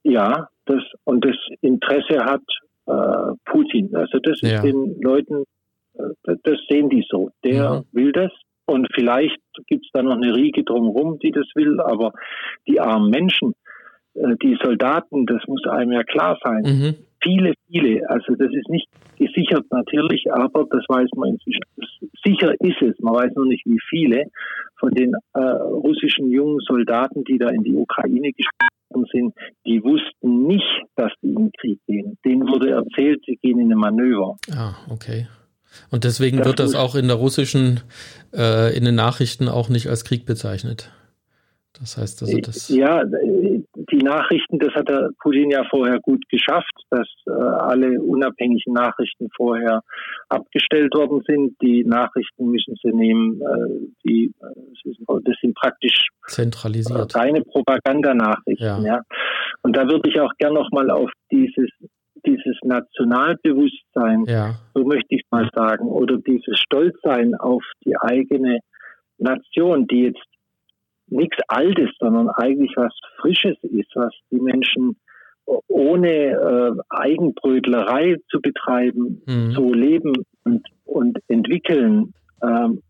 Ja, 0.03 0.13
ja, 0.13 0.49
das 0.67 0.83
und 1.05 1.25
das 1.25 1.37
Interesse 1.61 2.25
hat 2.25 2.43
äh, 2.87 3.35
Putin. 3.45 3.95
Also 3.95 4.19
das 4.23 4.41
ist 4.43 4.51
ja. 4.51 4.63
den 4.63 5.01
Leuten, 5.01 5.45
äh, 5.95 6.37
das 6.43 6.59
sehen 6.69 6.89
die 6.89 7.05
so. 7.09 7.31
Der 7.45 7.71
mhm. 7.71 7.85
will 7.93 8.13
das 8.13 8.31
und 8.67 8.89
vielleicht 8.95 9.41
gibt 9.67 9.85
es 9.85 9.91
da 9.93 10.03
noch 10.03 10.17
eine 10.17 10.35
Riege 10.35 10.63
drumherum, 10.63 11.19
die 11.19 11.33
das 11.33 11.47
will, 11.55 11.81
aber 11.81 12.13
die 12.69 12.81
armen 12.81 13.11
Menschen, 13.11 13.55
äh, 14.15 14.37
die 14.43 14.57
Soldaten, 14.63 15.27
das 15.27 15.43
muss 15.49 15.65
einem 15.67 15.93
ja 15.93 16.05
klar 16.05 16.39
sein. 16.43 16.63
Mhm 16.63 16.95
viele, 17.23 17.55
viele. 17.69 18.09
Also 18.09 18.35
das 18.35 18.53
ist 18.53 18.69
nicht 18.69 18.89
gesichert 19.17 19.67
natürlich, 19.71 20.33
aber 20.33 20.67
das 20.71 20.85
weiß 20.89 21.09
man 21.17 21.31
inzwischen. 21.31 21.63
Sicher 22.25 22.55
ist 22.61 22.83
es, 22.83 22.99
man 23.01 23.15
weiß 23.15 23.33
nur 23.35 23.47
nicht 23.47 23.65
wie 23.67 23.79
viele 23.89 24.25
von 24.79 24.91
den 24.93 25.13
äh, 25.35 25.41
russischen 25.41 26.31
jungen 26.31 26.59
Soldaten, 26.61 27.25
die 27.25 27.39
da 27.39 27.49
in 27.49 27.63
die 27.63 27.75
Ukraine 27.75 28.33
gesprungen 28.33 29.07
sind, 29.13 29.35
die 29.67 29.83
wussten 29.83 30.47
nicht, 30.47 30.83
dass 30.97 31.13
die 31.23 31.29
in 31.29 31.37
den 31.37 31.53
Krieg 31.53 31.79
gehen. 31.87 32.19
Denen 32.25 32.49
wurde 32.49 32.71
erzählt, 32.71 33.23
sie 33.27 33.37
gehen 33.37 33.61
in 33.61 33.73
ein 33.73 33.79
Manöver. 33.79 34.37
Ah, 34.53 34.75
okay. 34.91 35.27
Und 35.91 36.05
deswegen 36.05 36.39
das 36.39 36.47
wird 36.47 36.59
das 36.59 36.75
auch 36.75 36.95
in 36.95 37.07
der 37.07 37.17
russischen, 37.17 37.81
äh, 38.35 38.77
in 38.77 38.85
den 38.85 38.97
Nachrichten 38.97 39.49
auch 39.49 39.69
nicht 39.69 39.89
als 39.89 40.05
Krieg 40.05 40.27
bezeichnet. 40.27 40.91
Das 41.79 41.97
heißt 41.97 42.23
also, 42.23 42.39
das. 42.39 42.69
Ja, 42.69 43.05
die 43.93 44.03
Nachrichten, 44.03 44.59
das 44.59 44.73
hat 44.75 44.89
der 44.89 45.11
Putin 45.21 45.51
ja 45.51 45.65
vorher 45.69 45.99
gut 46.01 46.23
geschafft, 46.29 46.73
dass 46.91 47.09
äh, 47.27 47.31
alle 47.31 48.01
unabhängigen 48.01 48.73
Nachrichten 48.73 49.29
vorher 49.37 49.83
abgestellt 50.29 50.95
worden 50.95 51.23
sind. 51.27 51.57
Die 51.63 51.85
Nachrichten 51.85 52.51
müssen 52.51 52.75
sie 52.83 52.93
nehmen, 52.93 53.41
äh, 53.41 53.89
die, 54.05 54.33
äh, 54.41 55.21
das 55.25 55.37
sind 55.41 55.55
praktisch 55.55 56.09
zentralisiert. 56.27 57.15
reine 57.15 57.43
Propagandanachrichten. 57.43 58.67
Ja. 58.67 58.83
ja. 58.83 59.01
Und 59.63 59.77
da 59.77 59.89
würde 59.89 60.09
ich 60.09 60.21
auch 60.21 60.33
gern 60.39 60.55
nochmal 60.55 60.91
auf 60.91 61.11
dieses 61.31 61.69
dieses 62.27 62.59
Nationalbewusstsein, 62.63 64.25
ja. 64.27 64.55
so 64.75 64.85
möchte 64.85 65.15
ich 65.15 65.23
mal 65.31 65.49
sagen, 65.55 65.87
oder 65.87 66.19
dieses 66.19 66.59
Stolzsein 66.59 67.35
auf 67.35 67.63
die 67.85 67.97
eigene 67.97 68.59
Nation, 69.17 69.87
die 69.87 70.05
jetzt 70.05 70.25
nichts 71.11 71.39
Altes, 71.49 71.91
sondern 71.99 72.29
eigentlich 72.31 72.73
was 72.77 72.93
Frisches 73.21 73.57
ist, 73.63 73.91
was 73.95 74.13
die 74.31 74.41
Menschen 74.41 74.97
ohne 75.69 76.09
äh, 76.09 76.73
Eigenbrötlerei 76.91 78.17
zu 78.31 78.41
betreiben, 78.41 79.23
mhm. 79.27 79.53
so 79.53 79.73
leben 79.73 80.13
und, 80.45 80.67
und 80.85 81.19
entwickeln, 81.29 82.15
ähm, 82.43 82.83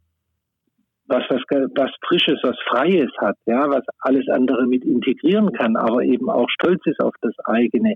was, 1.06 1.24
was, 1.28 1.42
was 1.74 1.90
Frisches, 2.06 2.38
was 2.42 2.56
Freies 2.68 3.10
hat, 3.18 3.36
ja, 3.46 3.68
was 3.68 3.84
alles 4.00 4.28
andere 4.28 4.66
mit 4.66 4.84
integrieren 4.84 5.52
kann, 5.52 5.76
aber 5.76 6.02
eben 6.02 6.30
auch 6.30 6.48
stolz 6.50 6.80
ist 6.86 7.00
auf 7.00 7.14
das 7.20 7.34
eigene. 7.44 7.94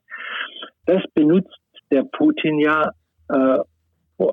Das 0.87 1.03
benutzt 1.15 1.59
der 1.91 2.03
Putin 2.03 2.59
ja 2.59 2.91
äh, 3.29 3.59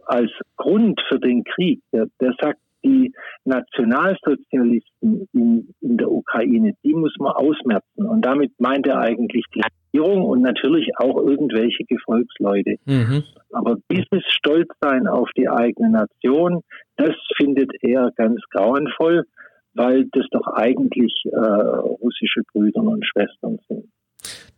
als 0.06 0.32
Grund 0.58 1.01
für 1.10 1.19
den 1.19 1.43
Krieg. 1.43 1.82
Der, 1.91 2.08
der 2.19 2.34
sagt, 2.41 2.60
die 2.84 3.13
Nationalsozialisten 3.46 5.28
in, 5.34 5.74
in 5.82 5.98
der 5.98 6.12
Ukraine, 6.12 6.74
die 6.84 6.94
muss 6.94 7.15
man 7.20 7.34
ausmerzen. 7.34 8.06
Und 8.06 8.26
damit 8.26 8.52
meint 8.60 8.88
er 8.88 9.00
eigentlich 9.00 9.46
die 9.54 9.62
Regierung 9.94 10.24
und 10.24 10.41
natürlich 10.41 10.89
auch 10.98 11.17
irgendwelche 11.17 11.84
Gefolgsleute. 11.86 12.76
Mhm. 12.86 13.24
Aber 13.52 13.78
dieses 13.91 14.24
Stolzsein 14.28 15.08
auf 15.08 15.30
die 15.38 15.50
eigene 15.50 15.91
Nation, 15.91 16.62
das 16.98 17.15
findet 17.38 17.72
er 17.82 18.12
ganz 18.15 18.41
grauenvoll, 18.52 19.26
weil 19.74 20.06
das 20.12 20.26
doch 20.32 20.48
eigentlich 20.48 21.13
äh, 21.26 21.38
russische 21.38 22.41
Brüder 22.52 22.82
und 22.82 23.06
Schwestern 23.06 23.60
sind. 23.67 23.86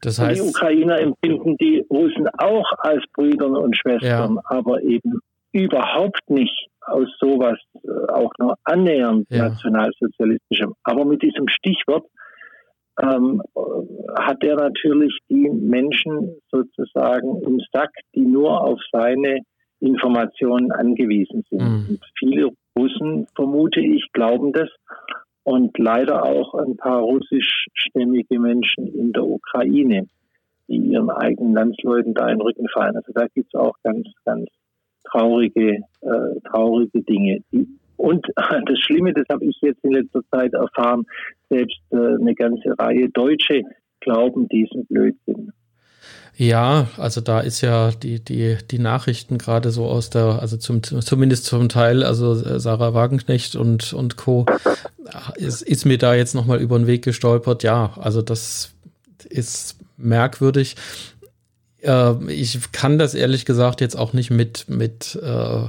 Das 0.02 0.20
heißt, 0.20 0.42
die 0.42 0.50
Ukrainer 0.50 1.00
empfinden 1.00 1.56
die 1.58 1.86
Russen 1.90 2.28
auch 2.38 2.72
als 2.80 3.04
Brüder 3.14 3.48
und 3.48 3.78
Schwestern, 3.78 4.36
ja. 4.36 4.42
aber 4.46 4.82
eben 4.82 5.20
überhaupt 5.54 6.30
nicht 6.30 6.68
aus 6.86 7.08
sowas 7.20 7.58
äh, 7.84 8.12
auch 8.12 8.32
nur 8.40 8.56
annähernd 8.64 9.28
ja. 9.30 9.50
nationalsozialistischem. 9.50 10.74
Aber 10.84 11.06
mit 11.06 11.22
diesem 11.22 11.48
Stichwort 11.48 12.06
ähm, 13.02 13.42
hat 14.16 14.44
er 14.44 14.56
natürlich 14.56 15.18
die 15.30 15.50
Menschen 15.50 16.36
sozusagen 16.52 17.42
im 17.42 17.60
Sack, 17.72 17.92
die 18.14 18.26
nur 18.26 18.62
auf 18.62 18.80
seine 18.92 19.40
Informationen 19.80 20.72
angewiesen 20.72 21.44
sind. 21.50 21.62
Mhm. 21.62 21.86
Und 21.90 22.06
viele 22.18 22.50
Russen, 22.78 23.28
vermute 23.36 23.82
ich, 23.82 24.12
glauben 24.14 24.54
das. 24.54 24.70
Und 25.44 25.78
leider 25.78 26.24
auch 26.24 26.54
ein 26.54 26.78
paar 26.78 27.02
russischstämmige 27.02 28.40
Menschen 28.40 28.88
in 28.88 29.12
der 29.12 29.26
Ukraine, 29.26 30.08
die 30.70 30.78
ihren 30.78 31.10
eigenen 31.10 31.54
Landsleuten 31.54 32.14
da 32.14 32.30
in 32.30 32.38
den 32.38 32.42
Rücken 32.42 32.70
fallen. 32.70 32.96
Also 32.96 33.12
da 33.14 33.28
gibt 33.28 33.54
es 33.54 33.60
auch 33.60 33.76
ganz, 33.84 34.08
ganz 34.24 34.48
traurige, 35.10 35.80
äh, 36.02 36.40
traurige 36.50 37.02
Dinge. 37.02 37.40
Und 37.98 38.26
das 38.36 38.80
Schlimme, 38.80 39.14
das 39.14 39.26
habe 39.30 39.46
ich 39.46 39.58
jetzt 39.62 39.84
in 39.84 39.92
letzter 39.92 40.22
Zeit 40.32 40.54
erfahren, 40.54 41.06
selbst 41.50 41.80
äh, 41.92 41.96
eine 41.96 42.36
ganze 42.36 42.78
Reihe 42.78 43.10
Deutsche 43.10 43.64
glauben 44.02 44.48
diesen 44.50 44.86
Blödsinn. 44.86 45.54
Ja, 46.36 46.88
also 46.98 47.22
da 47.22 47.42
ist 47.42 47.62
ja 47.62 47.92
die, 47.92 48.24
die, 48.24 48.58
die 48.70 48.80
Nachrichten 48.80 49.38
gerade 49.38 49.70
so 49.70 49.86
aus 49.86 50.10
der, 50.10 50.40
also 50.42 50.58
zum, 50.58 50.82
zumindest 50.82 51.46
zum 51.46 51.70
Teil, 51.70 52.04
also 52.04 52.34
Sarah 52.34 52.96
Wagenknecht 52.96 53.56
und, 53.56 53.94
und 53.94 54.18
Co. 54.18 54.48
ist, 55.36 55.62
ist 55.62 55.86
mir 55.86 56.00
da 56.00 56.16
jetzt 56.16 56.34
nochmal 56.34 56.60
über 56.60 56.78
den 56.78 56.88
Weg 56.88 57.04
gestolpert. 57.04 57.62
Ja, 57.62 57.94
also 58.00 58.24
das 58.24 58.74
ist 59.30 59.78
merkwürdig. 59.98 60.76
Äh, 61.84 62.32
ich 62.32 62.72
kann 62.72 62.98
das 62.98 63.14
ehrlich 63.14 63.46
gesagt 63.46 63.82
jetzt 63.82 63.96
auch 63.96 64.14
nicht 64.14 64.32
mit, 64.32 64.66
mit 64.70 65.20
äh, 65.22 65.68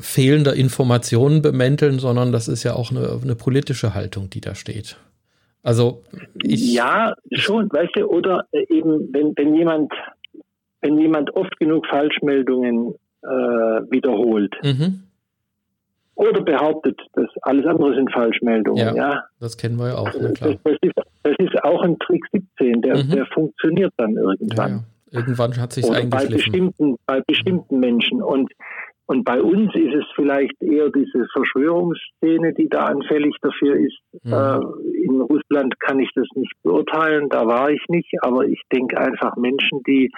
fehlender 0.00 0.54
Informationen 0.54 1.42
bemänteln, 1.42 1.98
sondern 1.98 2.32
das 2.32 2.48
ist 2.48 2.62
ja 2.62 2.74
auch 2.74 2.90
eine, 2.90 3.18
eine 3.22 3.34
politische 3.34 3.94
Haltung, 3.94 4.30
die 4.30 4.40
da 4.40 4.54
steht. 4.54 4.96
Also 5.62 6.02
ich 6.42 6.72
ja, 6.72 7.14
schon, 7.32 7.68
weißt 7.70 7.96
du, 7.96 8.06
oder 8.06 8.46
äh, 8.52 8.64
eben 8.68 9.12
wenn, 9.12 9.36
wenn 9.36 9.54
jemand 9.54 9.92
wenn 10.82 10.96
jemand 10.98 11.36
oft 11.36 11.58
genug 11.58 11.86
Falschmeldungen 11.86 12.94
äh, 13.22 13.26
wiederholt 13.28 14.54
mhm. 14.62 15.02
Oder 16.20 16.42
behauptet, 16.42 17.00
dass 17.14 17.28
alles 17.42 17.64
andere 17.66 17.94
sind 17.94 18.12
Falschmeldungen, 18.12 18.94
ja, 18.94 18.94
ja 18.94 19.24
das 19.40 19.56
kennen 19.56 19.78
wir 19.78 19.88
ja 19.88 19.94
auch. 19.96 20.12
Ne, 20.14 20.32
das, 20.38 20.56
das, 20.62 20.76
ist, 20.82 20.94
das, 21.22 21.34
ist, 21.38 21.64
auch 21.64 21.82
ein 21.82 21.98
Trick 21.98 22.22
17, 22.32 22.82
der, 22.82 22.96
mhm. 22.98 23.10
der 23.10 23.26
funktioniert 23.26 23.92
dann 23.96 24.14
irgendwann. 24.16 24.70
Ja, 24.70 24.76
ja. 24.76 24.82
Irgendwann 25.12 25.56
hat 25.56 25.72
sich. 25.72 25.84
Bei 25.88 26.26
bestimmten, 26.26 26.96
bei 27.06 27.20
bestimmten 27.26 27.80
Menschen 27.80 28.22
und 28.22 28.52
und 29.06 29.24
bei 29.24 29.42
uns 29.42 29.74
ist 29.74 29.92
es 29.92 30.04
vielleicht 30.14 30.62
eher 30.62 30.88
diese 30.88 31.26
Verschwörungsszene, 31.32 32.54
die 32.54 32.68
da 32.68 32.84
anfällig 32.84 33.34
dafür 33.42 33.74
ist. 33.74 33.98
Mhm. 34.22 34.32
Äh, 34.32 35.04
in 35.04 35.20
Russland 35.22 35.80
kann 35.80 35.98
ich 35.98 36.10
das 36.14 36.28
nicht 36.36 36.52
beurteilen, 36.62 37.28
da 37.28 37.44
war 37.44 37.70
ich 37.70 37.82
nicht, 37.88 38.12
aber 38.22 38.44
ich 38.44 38.62
denke 38.72 38.98
einfach 38.98 39.34
Menschen, 39.34 39.82
die 39.84 40.12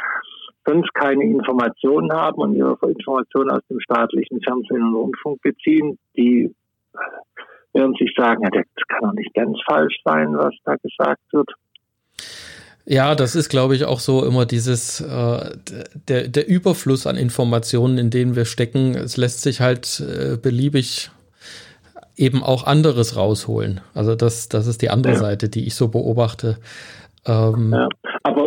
sonst 0.65 0.93
keine 0.95 1.25
Informationen 1.25 2.13
haben 2.13 2.37
und 2.41 2.55
ihre 2.55 2.77
Informationen 2.83 3.51
aus 3.51 3.63
dem 3.69 3.81
staatlichen 3.81 4.41
Fernsehen 4.43 4.83
und 4.83 4.95
Rundfunk 4.95 5.41
beziehen, 5.43 5.99
die 6.17 6.55
werden 7.73 7.95
sich 7.99 8.13
sagen, 8.17 8.43
ja, 8.43 8.51
das 8.51 8.65
kann 8.89 9.01
doch 9.03 9.15
nicht 9.15 9.33
ganz 9.35 9.59
falsch 9.67 9.97
sein, 10.05 10.37
was 10.37 10.55
da 10.65 10.77
gesagt 10.77 11.21
wird. 11.33 11.51
Ja, 12.85 13.15
das 13.15 13.37
ist, 13.37 13.49
glaube 13.49 13.77
ich, 13.77 13.85
auch 13.85 14.01
so 14.01 14.25
immer 14.25 14.45
dieses, 14.45 15.01
äh, 15.01 15.57
der, 16.09 16.29
der 16.29 16.49
Überfluss 16.49 17.07
an 17.07 17.17
Informationen, 17.17 17.97
in 17.97 18.11
denen 18.11 18.35
wir 18.35 18.45
stecken. 18.45 18.95
Es 18.97 19.17
lässt 19.17 19.43
sich 19.43 19.61
halt 19.61 20.01
äh, 20.01 20.37
beliebig 20.37 21.11
eben 22.17 22.43
auch 22.43 22.65
anderes 22.65 23.17
rausholen. 23.17 23.81
Also 23.95 24.17
das, 24.17 24.49
das 24.49 24.67
ist 24.67 24.83
die 24.83 24.91
andere 24.91 25.15
ja. 25.15 25.19
Seite, 25.19 25.49
die 25.49 25.67
ich 25.67 25.77
so 25.77 25.89
beobachte. 25.89 26.59
Ähm, 27.25 27.73
ja, 27.73 27.89
aber, 28.25 28.42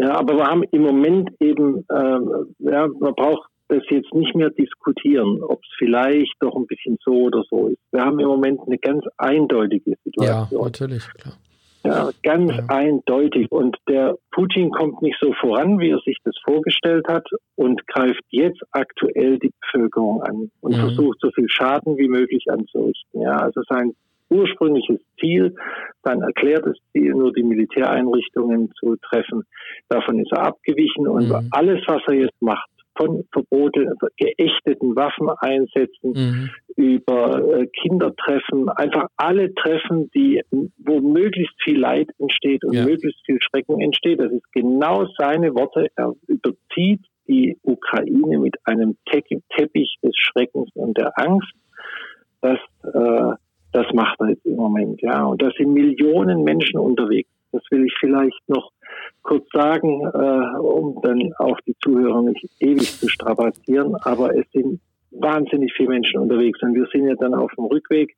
ja, 0.00 0.14
aber 0.18 0.36
wir 0.36 0.46
haben 0.46 0.62
im 0.70 0.82
Moment 0.82 1.30
eben, 1.40 1.84
äh, 1.88 2.70
ja, 2.70 2.88
man 2.98 3.14
braucht 3.14 3.48
das 3.68 3.82
jetzt 3.90 4.12
nicht 4.14 4.34
mehr 4.34 4.50
diskutieren, 4.50 5.42
ob 5.42 5.60
es 5.62 5.68
vielleicht 5.78 6.34
doch 6.40 6.56
ein 6.56 6.66
bisschen 6.66 6.98
so 7.04 7.12
oder 7.12 7.44
so 7.48 7.68
ist. 7.68 7.78
Wir 7.92 8.02
haben 8.02 8.18
im 8.18 8.26
Moment 8.26 8.60
eine 8.66 8.78
ganz 8.78 9.04
eindeutige 9.16 9.96
Situation. 10.04 10.48
Ja, 10.50 10.64
natürlich, 10.64 11.06
klar. 11.14 11.34
Ja, 11.84 12.10
ganz 12.22 12.52
ja. 12.52 12.64
eindeutig. 12.68 13.50
Und 13.50 13.76
der 13.88 14.16
Putin 14.32 14.70
kommt 14.70 15.00
nicht 15.02 15.16
so 15.20 15.32
voran, 15.40 15.78
wie 15.78 15.90
er 15.90 16.00
sich 16.00 16.18
das 16.24 16.34
vorgestellt 16.44 17.06
hat 17.08 17.26
und 17.56 17.86
greift 17.86 18.22
jetzt 18.28 18.60
aktuell 18.72 19.38
die 19.38 19.52
Bevölkerung 19.60 20.22
an 20.22 20.50
und 20.60 20.76
mhm. 20.76 20.80
versucht 20.80 21.18
so 21.20 21.30
viel 21.30 21.48
Schaden 21.48 21.96
wie 21.96 22.08
möglich 22.08 22.44
anzurichten. 22.50 23.22
Ja, 23.22 23.36
also 23.36 23.62
sein 23.68 23.94
ursprüngliches 24.30 25.00
Ziel, 25.18 25.54
sein 26.02 26.22
erklärtes 26.22 26.78
Ziel, 26.92 27.12
nur 27.12 27.32
die 27.32 27.42
Militäreinrichtungen 27.42 28.72
zu 28.78 28.96
treffen. 28.96 29.44
Davon 29.88 30.20
ist 30.20 30.32
er 30.32 30.46
abgewichen 30.46 31.06
und 31.08 31.28
mhm. 31.28 31.48
alles, 31.50 31.82
was 31.86 32.02
er 32.06 32.14
jetzt 32.14 32.40
macht, 32.40 32.70
von 32.96 33.24
Verbote, 33.32 33.88
also 33.88 34.08
geächteten 34.16 34.94
Waffeneinsätzen 34.94 36.12
mhm. 36.12 36.50
über 36.76 37.60
äh, 37.60 37.66
Kindertreffen, 37.66 38.68
einfach 38.68 39.06
alle 39.16 39.54
Treffen, 39.54 40.10
die, 40.14 40.42
wo 40.78 41.00
möglichst 41.00 41.54
viel 41.62 41.78
Leid 41.78 42.08
entsteht 42.18 42.64
und 42.64 42.74
ja. 42.74 42.84
möglichst 42.84 43.24
viel 43.24 43.38
Schrecken 43.40 43.80
entsteht. 43.80 44.20
Das 44.20 44.32
ist 44.32 44.52
genau 44.52 45.06
seine 45.16 45.54
Worte. 45.54 45.86
Er 45.96 46.14
überzieht 46.26 47.04
die 47.26 47.56
Ukraine 47.62 48.38
mit 48.38 48.56
einem 48.64 48.96
Te 49.10 49.22
Teppich 49.56 49.96
des 50.02 50.12
Schreckens 50.16 50.68
und 50.74 50.98
der 50.98 51.12
Angst. 51.16 51.52
Das, 52.42 52.58
äh, 52.82 53.34
das 53.90 53.96
macht 53.96 54.20
er 54.20 54.30
jetzt 54.30 54.44
im 54.46 54.56
Moment, 54.56 55.00
ja. 55.02 55.24
Und 55.24 55.42
da 55.42 55.50
sind 55.56 55.72
Millionen 55.72 56.44
Menschen 56.44 56.78
unterwegs. 56.78 57.28
Das 57.52 57.62
will 57.70 57.84
ich 57.84 57.94
vielleicht 57.98 58.48
noch 58.48 58.70
kurz 59.22 59.44
sagen, 59.52 60.02
äh, 60.02 60.58
um 60.58 61.00
dann 61.02 61.32
auch 61.38 61.58
die 61.66 61.74
Zuhörer 61.82 62.22
nicht 62.22 62.48
ewig 62.60 62.98
zu 62.98 63.08
strapazieren. 63.08 63.96
Aber 64.02 64.34
es 64.36 64.46
sind 64.52 64.80
wahnsinnig 65.10 65.72
viele 65.76 65.90
Menschen 65.90 66.20
unterwegs 66.20 66.62
und 66.62 66.74
wir 66.74 66.86
sind 66.92 67.08
ja 67.08 67.14
dann 67.16 67.34
auf 67.34 67.50
dem 67.56 67.64
Rückweg 67.64 68.16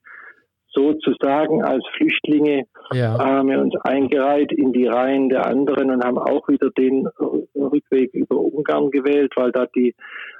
sozusagen 0.74 1.62
als 1.62 1.84
Flüchtlinge 1.96 2.64
ja. 2.92 3.18
haben 3.18 3.48
wir 3.48 3.60
uns 3.60 3.74
eingereiht 3.82 4.52
in 4.52 4.72
die 4.72 4.86
Reihen 4.86 5.28
der 5.28 5.46
anderen 5.46 5.90
und 5.90 6.02
haben 6.02 6.18
auch 6.18 6.48
wieder 6.48 6.70
den 6.70 7.06
Rückweg 7.54 8.12
über 8.14 8.36
Ungarn 8.36 8.90
gewählt, 8.90 9.32
weil 9.36 9.52
da 9.52 9.66
die 9.66 9.94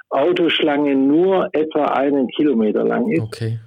Autoschlange 0.09 0.95
nur 0.95 1.49
etwa 1.53 1.85
einen 1.85 2.27
Kilometer 2.29 2.83
lang 2.83 3.09
ist. 3.09 3.21
Okay. 3.21 3.59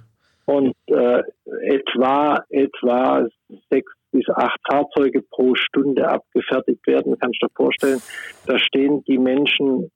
Und 0.47 0.73
äh, 0.87 1.23
etwa 1.61 2.41
etwa 2.49 3.27
sechs 3.69 3.91
bis 4.11 4.29
acht 4.29 4.59
Fahrzeuge 4.69 5.21
pro 5.21 5.55
Stunde 5.55 6.07
abgefertigt 6.07 6.87
werden. 6.87 7.17
Kannst 7.19 7.41
du 7.41 7.47
dir 7.47 7.53
vorstellen, 7.53 8.01
da 8.45 8.57
stehen 8.57 9.03
die 9.03 9.17
Menschen, 9.17 9.91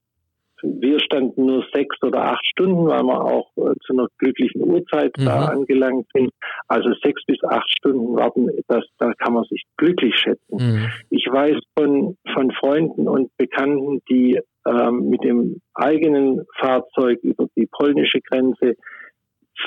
wir 0.62 1.00
standen 1.00 1.46
nur 1.46 1.66
sechs 1.74 1.96
oder 2.04 2.34
acht 2.34 2.46
Stunden, 2.46 2.86
weil 2.86 3.02
wir 3.04 3.24
auch 3.24 3.50
äh, 3.56 3.74
zu 3.86 3.94
einer 3.94 4.08
glücklichen 4.18 4.62
Uhrzeit 4.62 5.18
mhm. 5.18 5.26
da 5.26 5.46
angelangt 5.46 6.06
sind. 6.14 6.32
Also 6.68 6.94
sechs 7.02 7.24
bis 7.26 7.42
acht 7.44 7.70
Stunden 7.78 8.16
warten, 8.16 8.50
das, 8.68 8.84
da 9.00 9.14
kann 9.14 9.34
man 9.34 9.46
sich 9.46 9.64
glücklich 9.78 10.16
schätzen. 10.16 10.58
Mhm. 10.58 10.90
Ich 11.10 11.26
weiß 11.32 11.58
von, 11.80 12.18
von 12.34 12.52
Freunden 12.52 13.08
und 13.08 13.32
Bekannten, 13.38 14.02
die 14.10 14.40
ähm, 14.68 15.10
mit 15.10 15.24
dem 15.24 15.62
eigenen 15.74 16.46
Fahrzeug 16.60 17.20
über 17.24 17.48
die 17.56 17.68
polnische 17.72 18.20
Grenze 18.22 18.76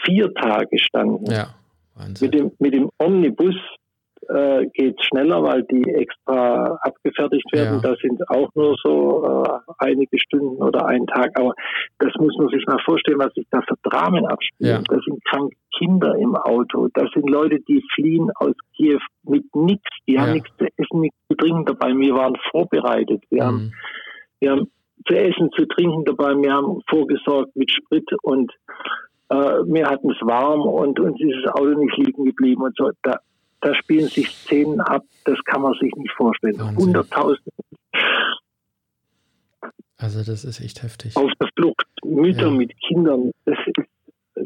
vier 0.04 0.32
Tage 0.34 0.78
standen. 0.78 1.30
Ja. 1.30 1.54
Wahnsinn. 1.94 2.30
Mit 2.30 2.34
dem, 2.34 2.52
mit 2.58 2.74
dem 2.74 2.90
Omnibus 2.98 3.56
äh, 4.28 4.66
geht 4.72 4.98
es 4.98 5.06
schneller, 5.06 5.42
weil 5.42 5.62
die 5.64 5.82
extra 5.92 6.78
abgefertigt 6.82 7.46
werden. 7.52 7.80
Ja. 7.82 7.90
Da 7.90 7.96
sind 8.00 8.28
auch 8.28 8.48
nur 8.54 8.74
so 8.82 9.24
äh, 9.44 9.72
einige 9.78 10.18
Stunden 10.18 10.62
oder 10.62 10.86
ein 10.86 11.06
Tag. 11.06 11.30
Aber 11.38 11.54
das 11.98 12.12
muss 12.18 12.36
man 12.38 12.48
sich 12.48 12.64
mal 12.66 12.80
vorstellen, 12.84 13.18
was 13.18 13.32
sich 13.34 13.46
da 13.50 13.60
für 13.62 13.76
Dramen 13.82 14.26
abspielen. 14.26 14.82
Ja. 14.88 14.96
Da 14.96 15.00
sind 15.04 15.24
kranke 15.24 15.56
Kinder 15.76 16.14
im 16.16 16.36
Auto. 16.36 16.88
Das 16.94 17.10
sind 17.12 17.28
Leute, 17.28 17.58
die 17.68 17.82
fliehen 17.94 18.30
aus 18.36 18.54
Kiew 18.76 19.00
mit 19.24 19.44
nichts. 19.54 19.90
Die 20.06 20.14
ja. 20.14 20.22
haben 20.22 20.32
nichts 20.32 20.50
zu 20.58 20.66
essen, 20.76 21.00
nichts 21.00 21.18
zu 21.28 21.36
trinken 21.36 21.64
dabei. 21.64 21.88
Wir 21.88 22.14
waren 22.14 22.36
vorbereitet. 22.50 23.22
Wir, 23.30 23.42
mhm. 23.42 23.46
haben, 23.46 23.72
wir 24.40 24.50
haben 24.52 24.70
zu 25.06 25.14
essen, 25.14 25.50
zu 25.52 25.66
trinken 25.66 26.04
dabei. 26.04 26.34
Wir 26.40 26.52
haben 26.52 26.80
vorgesorgt 26.88 27.54
mit 27.56 27.70
Sprit 27.70 28.08
und 28.22 28.52
äh, 29.28 29.34
wir 29.34 29.86
hatten 29.86 30.10
es 30.10 30.20
warm 30.20 30.62
und 30.62 31.00
uns 31.00 31.20
ist 31.20 31.44
das 31.44 31.54
Auto 31.54 31.78
nicht 31.78 31.96
liegen 31.96 32.24
geblieben 32.24 32.62
und 32.62 32.76
so. 32.76 32.90
Da, 33.02 33.20
da 33.60 33.74
spielen 33.74 34.08
sich 34.08 34.28
Szenen 34.28 34.80
ab, 34.80 35.04
das 35.24 35.38
kann 35.44 35.62
man 35.62 35.74
sich 35.80 35.94
nicht 35.96 36.12
vorstellen. 36.12 36.76
Hunderttausende. 36.76 37.50
Also 39.96 40.18
das 40.18 40.44
ist 40.44 40.60
echt 40.60 40.82
heftig. 40.82 41.16
Auf 41.16 41.30
der 41.40 41.48
Flucht, 41.56 41.86
Mütter 42.04 42.48
ja. 42.48 42.50
mit 42.50 42.72
Kindern. 42.80 43.30
Das 43.46 43.56
ist, 43.66 43.86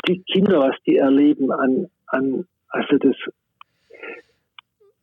die 0.07 0.23
Kinder, 0.33 0.61
was 0.61 0.77
die 0.87 0.97
erleben 0.97 1.51
an, 1.51 1.87
an 2.07 2.47
also 2.69 2.99
das, 2.99 3.17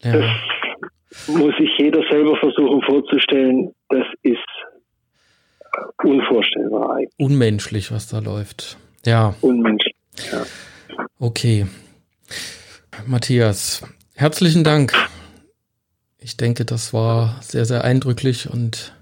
ja. 0.01 0.13
das 0.13 1.27
muss 1.27 1.55
sich 1.57 1.69
jeder 1.77 2.01
selber 2.09 2.37
versuchen 2.37 2.81
vorzustellen. 2.83 3.73
Das 3.89 4.05
ist 4.21 4.37
unvorstellbar. 6.03 6.99
Unmenschlich, 7.17 7.91
was 7.91 8.07
da 8.07 8.19
läuft. 8.19 8.77
Ja. 9.05 9.35
Unmenschlich. 9.41 9.95
Ja. 10.31 10.45
Okay. 11.19 11.67
Matthias, 13.05 13.83
Herzlichen 14.17 14.63
Dank. 14.63 14.93
Ich 16.19 16.37
denke, 16.37 16.63
das 16.63 16.93
war 16.93 17.35
sehr, 17.41 17.65
sehr 17.65 17.83
eindrücklich 17.83 18.49
und 18.49 18.95